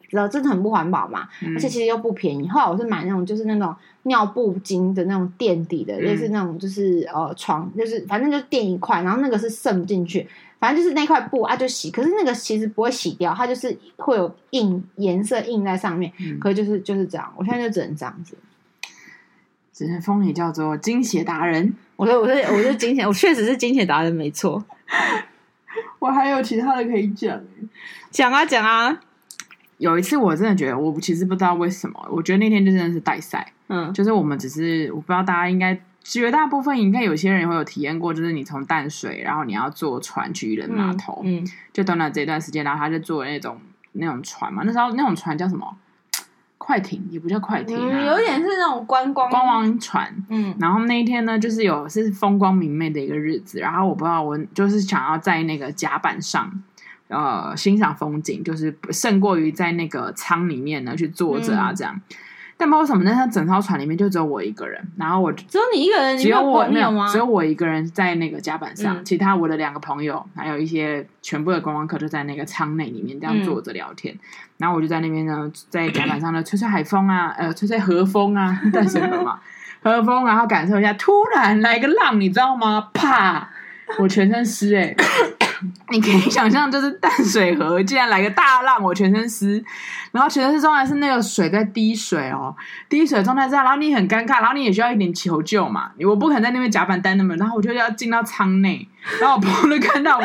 [0.09, 2.49] 知道真的很不环保嘛，嗯、而且其实又不便宜。
[2.49, 10.27] 后来我是买那种就是那种尿布巾的那种垫底的，类似、嗯、那种就是呃床，就是反正就垫一块，然后那个是渗不进去，
[10.59, 11.91] 反正就是那块布啊就洗。
[11.91, 16.13] 可是那个其实不会洗掉，它就是会有印颜色印在上面。
[16.19, 18.37] 嗯、可是就是就是这样，我现在就只能这样子。
[19.73, 21.73] 只能封你叫做惊血达人。
[21.95, 24.65] 我说我说我是惊血，我确实是惊血达人，没错。
[26.01, 27.41] 我还有其他的可以讲，
[28.11, 29.01] 讲啊讲啊。
[29.79, 43.57] 有一次，我真的觉得，我其实不知道为什么，我觉得那天就真的是带赛，嗯，就是我们只是，我不知道大家应该绝大部分应该有些人会有体验过，就是你从淡水，然后你要坐船去渔人码头，嗯，嗯就短短这段时间，然后他就坐那种
[43.93, 45.77] 那种船嘛，那时候那种船叫什么？
[46.57, 56.51] 快艇也不叫快艇，啊，嗯，有点是那种观光观光船，嗯，然后那一天呢，就是有是风光明媚的一个日子，然后我不知道，我就是想要在那个甲板上。
[57.09, 61.95] 呃，欣赏风景就是胜过于在那个舱里面呢去坐着啊，这样。
[61.95, 62.17] 嗯、
[62.59, 67.11] 但不知道为什么，那整艘船里面就只有我一个人，然后我只有你一个人，只有我你有吗？
[67.11, 74.15] 只有我一个人在那个甲板上，嗯、其他我的两个朋友还有一些全部的观光客就在那个舱内里面这样坐着聊天。
[74.15, 74.21] 嗯、
[74.59, 79.41] 然后我就在那边呢，在甲板上呢吹吹海风啊，呃，吹吹和风啊，但是河嘛，
[79.83, 82.91] 和风，然后感受一下，突然来个浪，你知道吗？
[82.93, 83.49] 啪，
[83.99, 84.97] 我全身湿哎、欸。
[85.91, 89.63] 你可以想象，就是淡水河竟然来个大浪，我全身湿，
[90.13, 92.55] 然后全身是状态是那个水在滴水哦，
[92.89, 98.89] 滴水状态下，然后你很尴尬，然后你也需要一点求救嘛，我不可能在那边甲板待那么，然后我就要进到舱内，
[99.21, 100.25] 然后我朋友就看到我，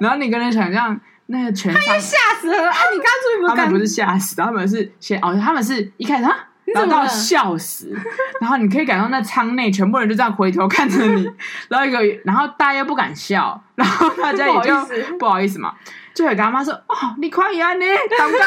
[0.00, 2.76] 然后你跟人想象那个全舱吓死了啊！
[2.92, 3.48] 你刚出去不？
[3.48, 6.46] 他们不是吓死，他们是先哦，他们是一开始啊。
[6.74, 7.94] 然后到笑死，
[8.40, 11.30] 然后你可以感到那舱内全部人就这样回头看着你，
[11.68, 14.86] 然后一个，然后大家又不敢笑，然后大家也就不好，
[15.18, 15.74] 不好意思嘛，
[16.14, 18.44] 就会跟阿妈说：“哦，你快呀，你怎么呢？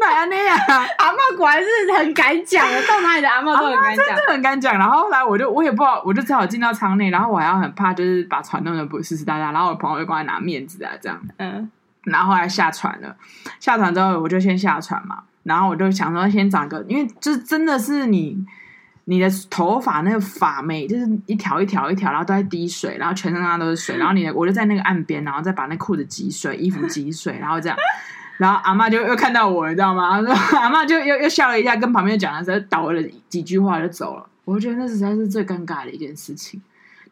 [0.00, 0.56] 哪样呢呀？”
[0.98, 4.78] 阿妈果然是很敢讲的，到哪里的阿妈都很敢讲， 真的很敢讲。
[4.78, 9.52] 然后后来我就我也不好，我就只好进到舱内，然后我还要很怕，就是把船弄得不湿湿哒哒。
[9.52, 11.20] 然后我朋友就过来拿面子啊，这样。
[11.38, 11.70] 嗯。
[12.04, 13.16] 然后后来下船了，
[13.58, 15.22] 下船之后我就先下船嘛。
[15.44, 18.36] 然后我就想说，先找一个，因为这真的是你，
[19.04, 27.76] 你的头发那个发尾就是一条一条一条，然后都在滴水，然后全身上都是水，然后你我就在那个岸边，然后再把那裤子挤水，衣服挤水，然后这样，
[28.38, 30.16] 然后阿嬷就又看到我，你知道吗？
[30.58, 34.26] 阿嬷就又又笑了一下，跟旁边讲的时候倒了几句话就走了。
[34.44, 36.60] 我觉得那实在是最尴尬的一件事情。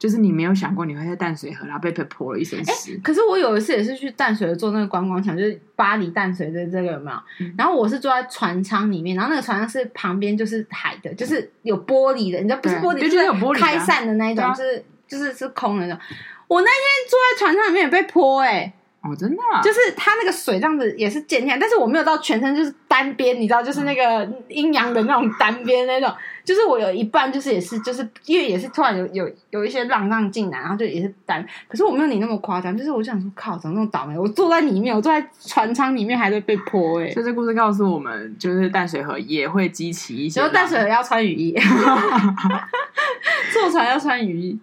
[0.02, 3.00] 就是你没有想过你会在淡水河，然后被被泼了一身屎。
[3.04, 7.16] 可是我有一次也是去淡水做那个观光墙，就是巴黎淡水的这个有没有？
[7.38, 16.02] 嗯、然后我是坐在船舱里面，然后那个船舱是旁边就是海的，就是有玻璃的，你知道不是玻璃，对就是有玻璃开扇的那一种，啊、就是就是是空的那种。
[16.48, 18.72] 我那天坐在船舱里面也被泼哎、欸。
[19.02, 34.16] 哦，真的、啊，就是它那个水这样子也是溅起来，但是我没有到全身就是单边，你知道，就是那个阴阳的那种单边那种，嗯、就是我有一半就是也是就是因为也是突然有有有一些浪浪进来，然后就也是单，可是我没有你那么夸张，就是我就想说靠，怎么那么倒霉？
[34.16, 41.52] 我坐在里面，我坐在船舱里面还在被泼哎、欸，所以这故事告诉我们，就是淡水河也会激起一些，然后淡水河要穿雨衣，
[43.52, 44.56] 坐船要穿雨衣，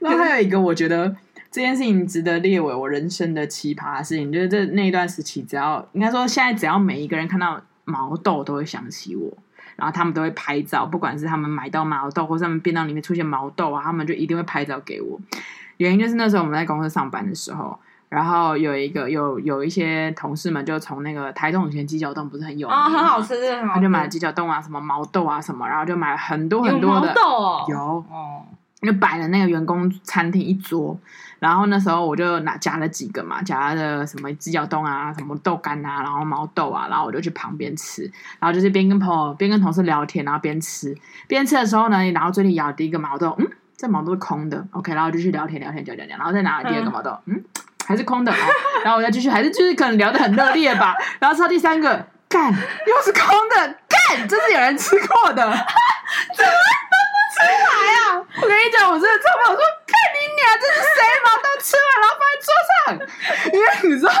[0.00, 1.14] 那还有一个我觉得。
[1.54, 9.32] 这件事情值得列为我人生的奇葩的事情，就是这那一段时期，只要应该说现在只要每一个人看到毛豆都会想起我，
[9.76, 15.16] 然后他们都会拍照，不管是他们买到毛豆，或是他们便当里面出现毛豆啊，他们就一定会拍照给我。
[15.76, 23.36] 原因就是那时候我们在公司上班的时候，然后有一个有有一些同事们就从那个台中以前鸡脚冻不是很有名，哦，很好吃，
[23.72, 28.42] 他就买了鸡脚冻啊，什么毛豆啊什么，然后就买了很多很多的有毛豆哦，有哦，
[28.84, 30.98] 就摆了那个员工餐厅一桌。
[31.40, 40.96] 然后那时候我就拿夹了几个嘛，夹了什么鸡脚冻啊，什么豆干啊，然后毛豆啊，然后我就去旁边吃，然后就是边跟朋友边跟同事聊天，然后边吃，
[41.28, 47.44] 边吃的时候呢，然后嘴里咬第一个毛豆，嗯，这毛豆是空的，OK，然后就去聊天聊天聊聊聊，然后再拿了第二个毛豆，嗯，嗯，
[47.84, 48.36] 还是空的，哦，
[48.82, 55.44] 然后我再继续，还是就是可能聊得很热烈吧，然后吃到第三个，干，又是空的，干，这是有人吃过的，怎
[56.46, 56.52] 么
[57.44, 58.22] 来啊？
[58.42, 61.48] 我跟你讲，我真的臭不，我说看你俩这是谁毛豆？
[61.64, 64.12] 吃完然后放在桌上，因为你知道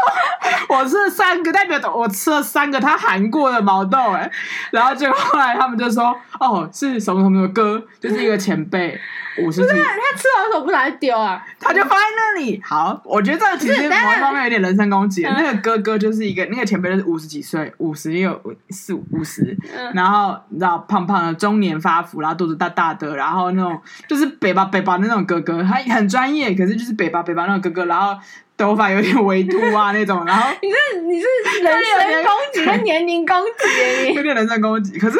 [0.74, 4.30] 我是三个，代表我吃了三个他含过的毛豆哎，
[4.70, 8.98] 然后就后来他们就说哦是什么什么的哥，就是一个前辈。
[9.42, 11.44] 五十几，他吃完的时候不拿去丢啊？
[11.58, 12.60] 他就放在那里。
[12.64, 15.22] 好，我觉得这个其实某一方面有点人身攻击。
[15.22, 19.56] 那个哥哥就是一个，那个前辈就是五十几岁，五十也有四五十，
[19.94, 28.16] 然后你知道胖胖的中年发福，然后肚子大大的，然后那种就是北巴北巴的那种哥哥，他很专业，可是就是北巴北巴那种哥哥，然后。
[28.56, 31.26] 头发有点微秃啊，那种，然后 你是你是
[31.62, 34.98] 人身攻击跟年龄 攻击，有点人身攻击。
[34.98, 35.18] 可是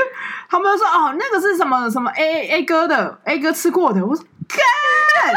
[0.49, 5.35] 他们说哦，那个是什么什么 A A 哥的 A 哥吃过的，我说干。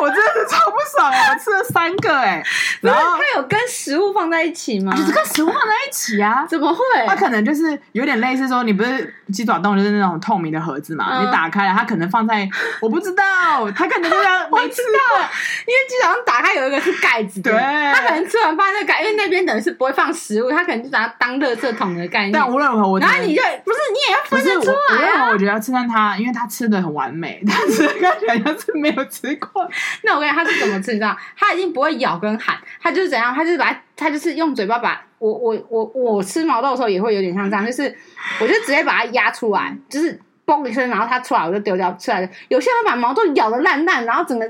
[0.00, 1.30] 我真的是超不爽啊！
[1.30, 2.44] 我吃了三个哎、欸，
[2.80, 4.94] 然后它有跟食物放在一起吗？
[4.96, 6.46] 就是跟食物放在一起啊？
[6.48, 6.80] 怎么会？
[7.06, 11.06] 它可能就是有点类似说，你不是鸡爪冻就是那种透明的盒子嘛？
[11.10, 12.48] 嗯、你打开了，它可能放在
[12.80, 15.18] 我不知道，它可能就像 我知道，
[15.66, 22.32] 因为鸡爪冻打开有一个是盖子，对，它可能吃完放在那盖，因为那边等于是不会放食物，它可能就把它当垃圾桶的概念。
[22.32, 24.98] 但无论如何，我然后你就不是你也要分得出来啊？
[24.98, 29.68] 无论如何，我觉得要称赞他，因为它吃的很完美，但是看起来像是没有吃过。
[30.02, 30.92] 那我跟你讲，他是怎么吃？
[30.92, 33.34] 你知道，他已经不会咬跟喊，他就是怎样？
[33.34, 37.94] 他就是把，他就是用嘴巴把我我我我吃毛豆的时候也会有点像这样，就是
[38.40, 42.28] 我就直接把它压出来，就是嘣一声，然后它出来我就丢掉出来的。
[42.48, 44.46] 有些人把毛豆咬的烂烂，然后整个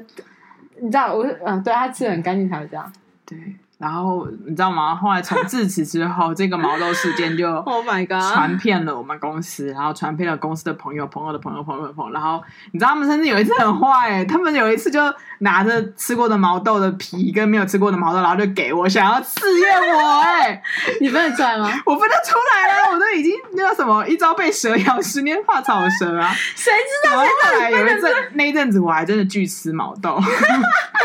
[0.80, 2.93] 你知道，我嗯，对他吃的很干净才会这样。
[3.24, 3.39] 对。
[3.78, 4.94] 然后你知道吗？
[4.94, 12.12] 后来从自此之后，这个毛豆事件就 Oh my God 传遍了我们公司，然后传遍了公司的朋友、朋友的朋友、朋友的朋友。
[12.12, 15.00] 然后你知道他们甚至有一次很坏，他们有一次就
[15.40, 20.20] 拿着吃过的毛豆的皮跟没有吃过的毛豆，然后就给我，想要试验我。
[20.20, 20.62] 哎，
[21.02, 21.70] 你分得出来吗？
[21.84, 26.32] 我分得出来了，我都已经那叫什么，一朝被蛇咬，十年怕草蛇啊。
[26.56, 27.18] 谁知道？
[27.18, 30.18] 后，后来有一阵那一阵子，我还真的巨吃毛豆，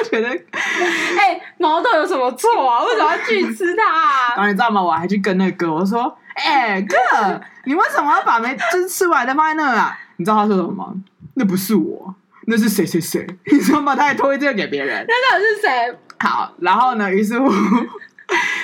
[0.10, 2.61] 觉得哎、欸，毛豆有什么错？
[2.64, 2.84] 哇！
[2.84, 4.34] 为什么要拒吃它啊？
[4.38, 4.82] 然后你知道吗？
[4.82, 10.94] 我还去跟那个哥我说：“哎、欸、哥，你为什么要把没就是吃完的放在那啊？”你知道他说什么吗？
[11.36, 12.14] 那不是我，
[12.48, 13.26] 那是谁谁谁？
[13.52, 13.96] 你知道吗？
[13.96, 15.06] 他还推荐给别人。
[15.08, 16.00] 那到底是谁？
[16.20, 17.12] 好，然后呢？
[17.12, 17.52] 于是乎。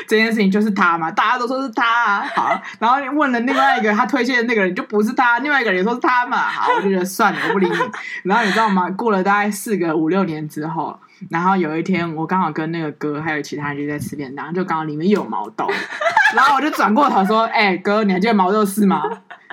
[0.08, 2.26] 这件事情就是他嘛，大家都说是他啊。
[2.34, 6.38] 好，然后你问了另外一个他推荐的那个人，就不是他，另外一个人也说是他嘛。
[6.38, 7.76] 好，我就觉得算了，我不理你。
[8.24, 8.90] 然后你知道吗？
[8.92, 10.98] 过了大概四个五六年之后，
[11.30, 15.68] 然后有一天我刚好跟那个哥还有其他人就在吃便当，就刚好里面有毛豆，
[16.36, 19.02] 然后我就转过头说：“哎、欸，哥，你还记得毛豆事吗？”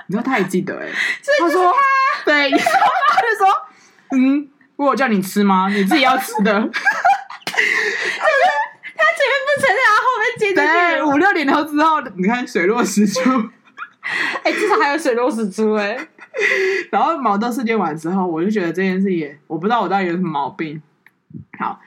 [0.07, 0.91] 你知道他也记得哎、欸，
[1.39, 1.73] 他说
[2.23, 2.51] ：“对。
[2.53, 3.47] ”他就说
[4.15, 5.67] ：“嗯，我叫你吃吗？
[5.67, 6.53] 你自己要吃的。
[6.53, 6.61] ”他
[9.11, 13.19] 前面不承认，然后后面接着对，五六年后之后，你看水落石出，
[14.43, 15.97] 哎、欸，至少还有水落石出哎。
[16.91, 20.79] 然后毛豆事件完之后，我就觉得这件事也，我不知道我到底有什么毛病。
[21.57, 21.79] 好，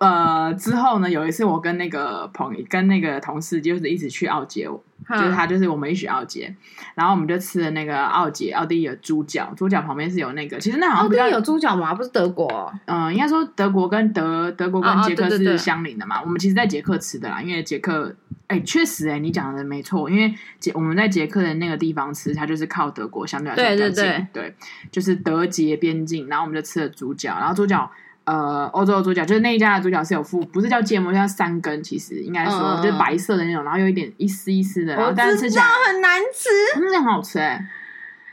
[0.00, 6.54] 呃，之后呢，有一次我跟那个朋友，跟那个同事，就是一起去奥捷，就是他，就是我们一起奥捷，
[6.94, 11.94] 然后我们就吃了那个奥捷奥地利的猪脚，猪脚旁边是有那个，其实那好像奥地利有猪脚吗？
[11.94, 12.72] 不是德国？
[12.86, 16.22] 嗯、呃，应该说德国跟德德国跟捷克是相邻的嘛。
[16.22, 18.14] 我们其实，在捷克吃的啦，因为捷克，
[18.46, 24.54] 哎，确实，哎，你讲的没错，因为捷我们在捷克的那个地方吃，它就是靠德国相对来说比较近，对对对，对，
[24.90, 27.90] 就是德捷边境，然后我们就吃了猪脚，然后猪脚。
[28.24, 37.66] 呃，欧洲的猪脚就是那一家的猪脚是有附，不是叫芥末，叫三根，其实应该说、嗯、就是白色的那种，然后有一点一丝一丝的，然后但是吃起来很难吃，真的很好吃哎，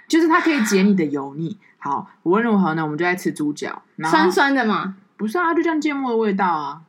[0.08, 1.58] 就是它可以解你的油腻。
[1.78, 4.96] 好，无论如何呢，我们就在吃猪脚，酸酸的嘛？
[5.18, 6.82] 不是啊，就像芥末的味道啊。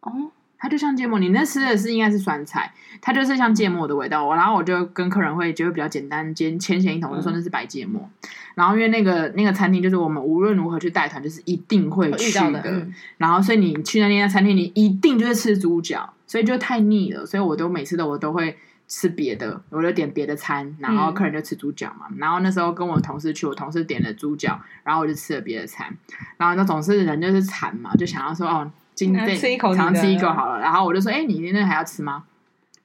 [0.00, 0.32] 哦。
[0.64, 4.24] 它就像芥末，你那吃的是应该是酸菜，它就是像芥末的味道。
[4.24, 8.00] 我然后我就跟客人会就会比较简单，简浅显易懂，就说那是白芥末。
[8.00, 12.62] 嗯、然后因为那个那个餐厅就是我们无论如何去带团，就是一定会去的。
[12.62, 17.26] 的嗯、然后所以你去那家餐厅，你一定就是吃猪脚，所以就太腻了。
[17.26, 18.56] 所以我都每次的我都会
[18.88, 22.06] 吃别的，我就点别的餐，然后客人就吃猪脚嘛。
[22.08, 25.94] 嗯、然后那时候跟我同事去，我同事点了猪脚，然后我就吃了别的餐。
[26.38, 28.72] 然后那总是人就是馋嘛，就想要说哦。
[28.94, 30.60] 今天吃一口，常吃一口好了。
[30.60, 32.24] 然后我就说：“哎、欸，你那个还要吃吗？”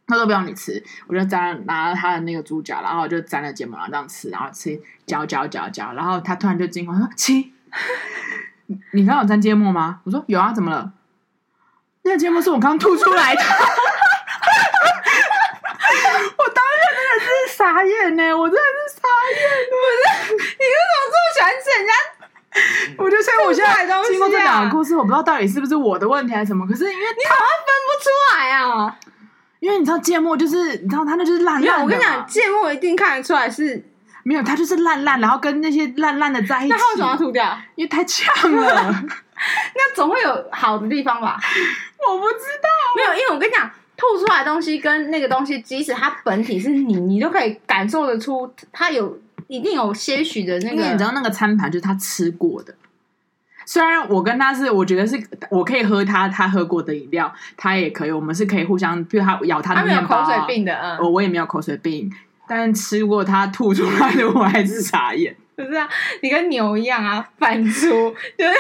[0.08, 5.94] 他说：“不用你吃。”我就沾拿了他的那个猪脚，然后我就沾了芥末，然后这样吃，然后吃嚼嚼嚼嚼。
[5.94, 7.54] 然后他突然就惊慌说：“七，
[8.94, 10.92] 你刚刚有沾芥末吗？”我说：“有啊，怎么了？”
[12.02, 13.42] 那个芥末是我刚吐出来的。
[16.38, 19.38] 我当时真的是傻眼呢，我真的是傻眼。
[19.70, 21.94] 不是你为什么这么喜欢吃人家？
[22.98, 26.66] 我就说，我现在经过这两个故事，我不知道到底是不是我的问题还是什么。
[26.68, 28.98] 可是因为你好像分不出来啊，
[29.60, 31.84] 因为你知道芥末就是，你知道它那就是烂烂的。
[31.84, 33.84] 我跟你讲，芥末一定看得出来是
[34.24, 36.70] 没有，它就是烂烂，然后跟那些烂烂的在一起。
[36.70, 37.58] 那为什么要吐掉？
[37.76, 39.04] 因为太呛了。
[39.76, 41.38] 那总会有好的地方吧？
[42.08, 49.18] 我不知道，没有，因为我跟你讲，吐出来的东西跟那个东西，即使它本体是你，你都可以感受得出，它有
[49.50, 50.84] 一定有些许的那个。
[50.84, 52.74] 你知道那个餐盘就是他吃过的。
[53.66, 55.16] 虽然我跟他是，我觉得是
[55.52, 62.12] 我可以喝他他喝过的饮料，他也可以，我们是可以互相，比如他咬他的面包，他没有口水病的，嗯，我我也没有口水病，
[62.48, 65.36] 但吃过他吐出来的，我还是傻眼。
[65.66, 65.90] 不是啊，
[66.22, 67.90] 你跟牛一样啊，反刍，
[68.38, 68.56] 就是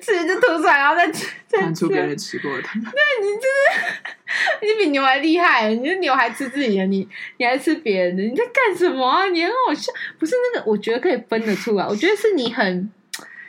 [0.00, 2.62] 吃就吐出来，然后再吃，反刍别人吃过的。
[2.62, 9.26] 对，你就是你比牛还厉害，你的牛还吃自己的，你你还吃别人的，你在干什么啊？
[9.26, 12.90] 你很好笑，不是那个，我觉得可以分得出来，我觉得是你很。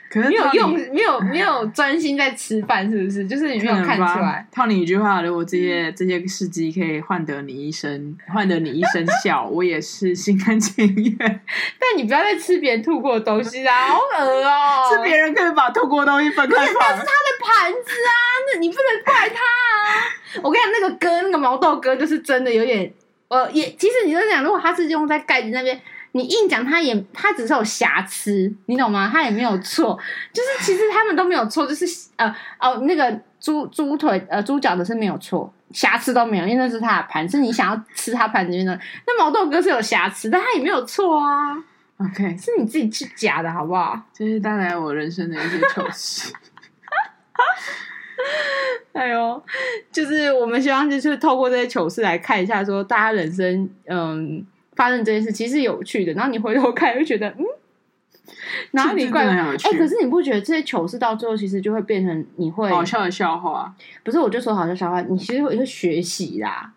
[0.10, 3.28] 可能没有用，没有没有专心在吃饭，是不是？
[3.28, 4.46] 就是你没有看出来。
[4.52, 11.16] 套你一句话，如果这些这些事迹可以换得你一声，换得你一声笑， 我也是心甘情愿。
[11.80, 14.90] 但你不要再吃别人吐过的东西啊，好恶哦！
[14.92, 18.12] 吃别人可以把吐过的东西分开放，那是他的盘子啊，
[18.52, 20.42] 那你不能怪他啊！
[20.42, 22.92] 我跟你讲，那个哥，那个毛豆哥，就是真的有点，
[23.28, 25.80] 呃，也其实你就讲，如果他是用在盖子那边。
[26.14, 29.08] 你硬讲，他也他只是有瑕疵，你懂吗？
[29.12, 29.98] 他也没有错，
[30.34, 31.86] 就是其实他们都没有错，就是
[32.16, 38.80] 呃哦那个猪猪腿呃猪脚的是没有错，瑕疵都没有，因为那是他的盘，是你想要吃他盘子里面的。
[39.06, 41.56] 那毛豆哥是有瑕疵，但他也没有错啊。
[41.98, 44.02] OK， 是你自己去假的好不好？
[44.12, 46.34] 这是带来我人生的一些糗事。
[48.94, 49.44] 哎呦，
[49.92, 54.44] 就是我们希望就是透过这些糗事来看一下，说大家人生嗯。
[54.80, 57.44] 发生这件事其实有趣的，然后你回头看，会觉得嗯，
[58.72, 63.76] 然后你怪哎、欸，可是你不觉得这些糗事到最后其实就会变成你会好笑的笑话？
[64.06, 66.72] 不是，我就说好笑笑话，你其实会会学习啦。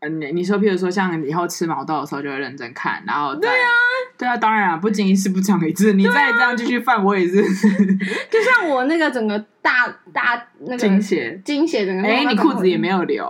[0.00, 3.68] 嗯，你说，譬如说，像以后吃毛豆的时候，就会认真看，然后对啊，
[4.16, 7.42] 对啊，当然啊，不经一事不长一智，你再这样继续犯，我也是。
[8.30, 13.26] 就像我那个整个大大那个惊血惊血整个，哎，你裤子也没有留。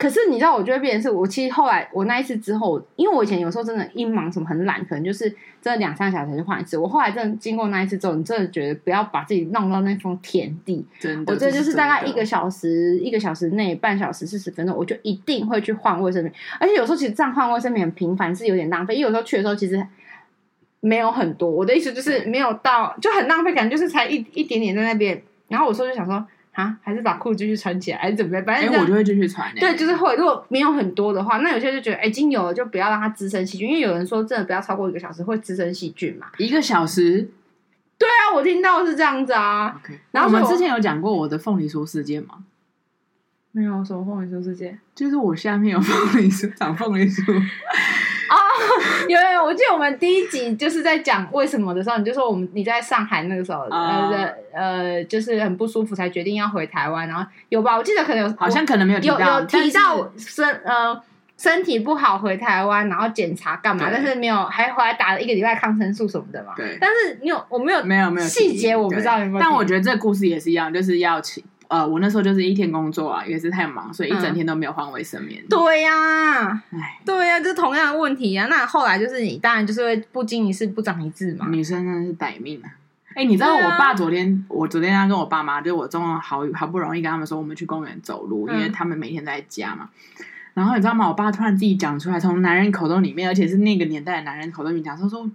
[0.00, 5.28] 可是你知道，我就会变成是我其实后来我那一次之后，因为我以前有时候真的，一忙什么很懒，可能就是
[5.60, 6.78] 真的两三个小时就换一次。
[6.78, 10.82] 我后来真的经过那一次之后，你真的觉得不要把自己弄到那种田地。
[10.98, 16.34] 真的，我这就是大概一个小时，一个小时内，半小时四十分钟，我就一定会去换卫生棉。
[16.58, 19.86] 而且有时候其实这样换卫生棉很频繁是有点浪费，因为有时候去的时候其实
[20.80, 21.50] 没有很多。
[21.50, 25.22] 我的意思就是没有到就很浪费，感觉就是才一一点点在那边。
[25.48, 26.26] 然后我说就想说。
[26.60, 28.44] 啊，还是把裤子继续穿起来，还是怎么样？
[28.44, 29.52] 反正、欸、我就会继续穿。
[29.54, 30.14] 对，就是会。
[30.16, 33.68] 如果没有很多的话，那有些就觉得，哎、经有了，就不要让它滋生细菌。
[33.68, 36.26] 因为有人说，真的不要超过一个小时会滋生细菌嘛。
[36.38, 37.28] 一个小时？
[37.98, 39.80] 对啊，我听到是这样子啊。
[39.84, 39.98] Okay.
[40.10, 42.36] 然后我们之前有讲过我的凤梨酥事件吗？
[43.52, 47.36] 没有什么凤梨酥事件，就是我下面有凤梨酥，长凤梨酥。
[48.30, 48.36] 哦，
[49.08, 57.76] 有有，我记得我们第一集就是在讲为什么的时候，你就说我们你在上海那个时候，呃、uh, 呃，就是很不舒服，才决定要回台湾，然后有吧？
[57.76, 61.02] 我记得可能有，好像可能没有提到，有有提到身呃
[61.36, 63.88] 身体不好回台湾，然后检查干嘛？
[63.90, 66.52] 但是没有，还回来打了一个礼拜抗生素什么的嘛。
[66.56, 69.40] 对，但是你有我没有没有没有细节，我不知道有没有。
[69.40, 71.42] 但我觉得这个故事也是一样，就是要请。
[71.70, 75.40] 呃，我那时候就是一天工作啊，也是太忙，所以一整天都没有换卫生棉。
[75.40, 78.48] 嗯、对呀、啊，唉，对呀、啊，就同样的问题啊。
[78.50, 81.46] 那后来就是你，当然就是会不经一事不长一智嘛。
[81.48, 82.74] 女生真的是歹命啊！
[83.10, 89.88] 哎、欸，你知道我爸昨天，啊、我昨天他跟我爸妈，就我中午好好不容易跟他们说，我们去公园走路，因为他们每天在家嘛。
[90.18, 91.06] 嗯、然后你知道吗？
[91.06, 95.30] 我爸突然自己讲出来，从男人口中里面，而且是那个年代的男人口中里面讲，他说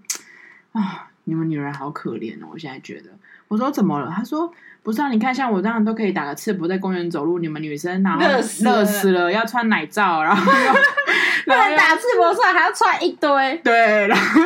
[0.73, 2.49] 啊，你们女人好可怜哦！
[2.51, 3.11] 我现在觉得，
[3.47, 4.11] 我说怎么了？
[4.13, 4.53] 他说。
[4.85, 10.43] 不是啊，你看像我这样都可以打个赤膊在公园走路，你们女生然后热死了，死了要穿奶罩，然后
[11.45, 13.55] 不能打赤膊出来还要穿一堆。
[13.65, 14.41] 对，然后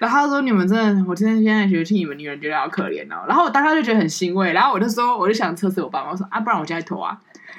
[0.00, 3.24] 然后他说你们真的，我真的现在觉得替你们女人觉得好可怜哦。
[3.28, 7.16] 然后我当时就觉得很欣慰，然后我就说我就想测试我爸妈，我说啊，不然我家里脱啊。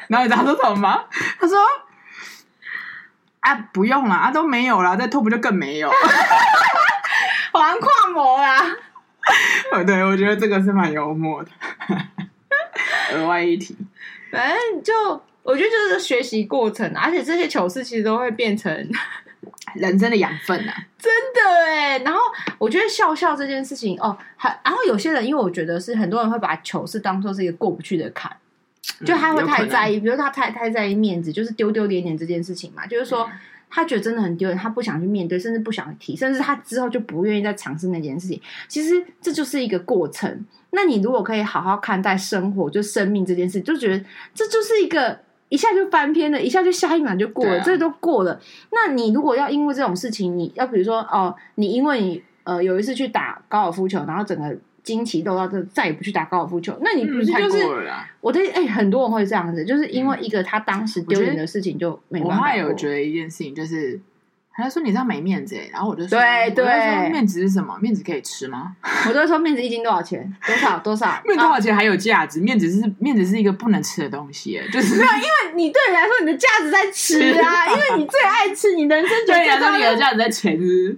[0.09, 0.99] 然后你知道他说什么吗？
[1.39, 1.57] 他说
[3.39, 5.89] 啊，不用了啊，都没有了，再脱不就更没有，
[7.53, 8.59] 横跨膜啊。
[9.71, 11.49] 哦，对，我觉得这个是蛮幽默的。
[13.13, 13.75] 额外一提，
[14.31, 14.93] 反正就
[15.43, 18.71] 我觉得就是学习过程，而且这些糗事其实都会变成
[19.75, 20.85] 人生的养分啊！
[20.97, 21.99] 真的哎。
[21.99, 22.19] 然后
[22.57, 28.31] 我觉得笑笑这件事情哦，还然后有些人，因为我觉得是很多人会把糗事当做是一个过不去的坎，
[29.05, 33.23] 就他会太在意，比如他太太在意面子，就是丢丢脸脸这件事情嘛，就是说。
[33.25, 33.39] 嗯
[33.71, 38.39] 他觉得真的很丢人，他不想去面对，甚至不想提，甚至他之后就不愿意再尝试那件事情。
[38.67, 40.45] 其实这就是一个过程。
[40.71, 44.05] 那你如果可以好好看待生活，就生命这件事，就觉得
[44.35, 45.17] 这就是一个
[45.49, 48.39] 一下就翻篇了，一下就下一秒就过了，啊、这都过了。
[48.71, 56.77] 那你如果要因为这种事情，你要比如说哦，你因为你呃有一次去打高尔夫球，然后整个经期漏到这，再也不去打高尔夫球。
[56.81, 57.65] 那你不是就是、
[58.19, 62.49] 我的哎、很多人会这样子，就是因为一个他当时丢脸的事情就没我办法过。
[62.51, 63.99] 后来有觉得一件事情，就是
[64.53, 66.65] 他就说你这样没面子哎，然后我就说，对对
[67.09, 67.77] 面子是什么？
[67.79, 68.75] 面子可以吃吗？
[69.07, 70.35] 我就说面子一斤多少钱？
[70.45, 71.07] 多少多少？
[71.25, 72.39] 面子多啊少钱还有价值？
[72.41, 80.97] 面子是面子是一个不能吃的东西哎， 就是没有因为你对你来说，你的价值在吃啊， 因为你最爱吃，你人生觉得那你的价值在钱是不是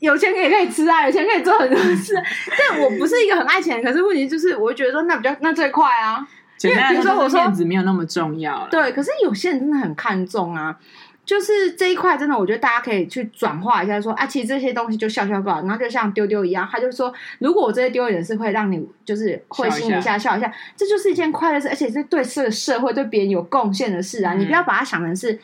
[0.00, 2.14] 有钱也可以吃啊，有钱可以做很多事。
[2.58, 6.26] 但我不是一个很爱钱，可是问题就是，我会觉得说那比较那最快啊。
[6.56, 8.68] 简单来比如说我说面子没有那么重要了。
[8.68, 10.76] 对，可是有些人真的很看重啊，
[11.24, 25.38] 就是这一块真的，我觉得大家可以去转化一下说，啊，其实这些东西就笑笑够了，然后就像丢丢一样，他就说，如果我这些丢人是会让你就是会心一下笑一下，这就是一件快乐事，而且是对这个社会对别人有贡献的事啊，嗯你不要把它想成是。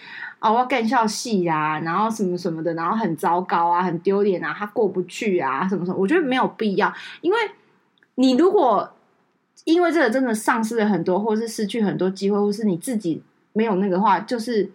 [0.44, 6.92] 哦，我要干校戏啊，然后什么什么的，然后很糟糕啊，很丢脸啊，他过不去啊，什么什么，我觉得没有必要，
[7.22, 7.38] 因为
[8.16, 8.92] 你如果
[9.64, 13.22] 因为这个真的丧失了很多，或是失去很多机会，或是你自己
[13.54, 14.70] 没有那个话，就是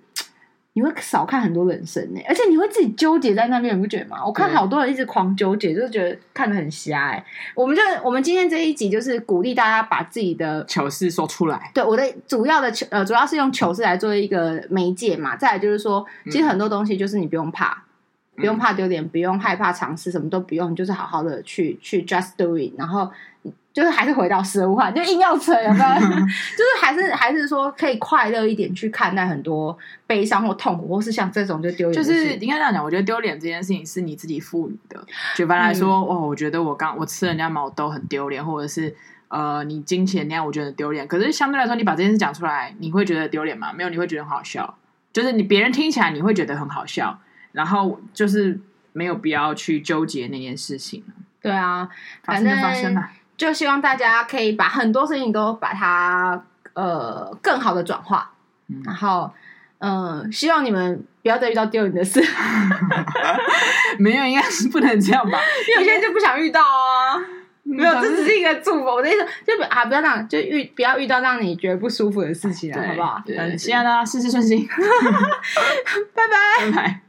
[0.80, 4.26] 你会少看很多人生呢、而且你会自己纠结在那边，你不觉得吗？
[4.26, 7.26] 我看好多人一直狂纠结，就是觉得看得很瞎哎。
[7.54, 11.70] 我们就我们今天这一集就是鼓励大家把自己的糗事说出来。
[11.74, 15.36] 对，我的主要的糗呃，主要是用糗事来做一个媒介嘛。
[15.36, 17.84] 再来就是说，其实很多东西就是你不用怕，
[18.40, 23.12] 不用怕丢脸，不用害怕尝试，什么都不用，就是好好的去去 just do it，然后
[23.72, 25.96] 就是还是回到十五话，就硬要扯，有没有？
[26.00, 29.78] 就是还是还是说可以快乐一点去看待很多
[30.08, 35.00] 悲伤或痛苦，或是像这种就丢脸就，是应该这样讲，我觉得丢脸这件事情是你自己赋予的。
[35.36, 38.94] 举凡来说，嗯哦，我觉得我刚我吃人家毛豆很丢脸，或者是
[39.28, 41.08] 呃，你金钱那样我觉得丢脸。
[41.08, 43.72] 可是相对来说，你把这件事讲出来，你会觉得丢脸吗？
[43.72, 44.76] 没有，你会觉得很好笑。
[45.14, 47.20] 就是你别人听起来你会觉得很好笑，
[47.60, 48.58] 然后就是
[48.94, 51.04] 没有必要去纠结那件事情。
[51.42, 51.90] 对啊，
[52.24, 53.10] 反正发生了。
[53.36, 56.42] 就希望大家可以把很多事情都把它
[56.74, 58.32] 呃更好的转化，
[58.70, 59.30] 嗯然后
[59.80, 62.22] 嗯、呃希望你们不要再遇到丢人的事
[64.00, 65.38] 没有，应该是不能这样吧？
[65.70, 67.20] 因为有些人就不想遇到啊。
[67.64, 68.86] 没有，这只是一个祝福。
[68.86, 73.22] 我的意思就不啊，不要让就遇不要遇到让你觉得不舒服的事情了，好不好？
[73.26, 74.68] 对嗯希望大家事事顺心，
[76.16, 76.66] 拜拜。
[76.66, 77.02] 拜拜。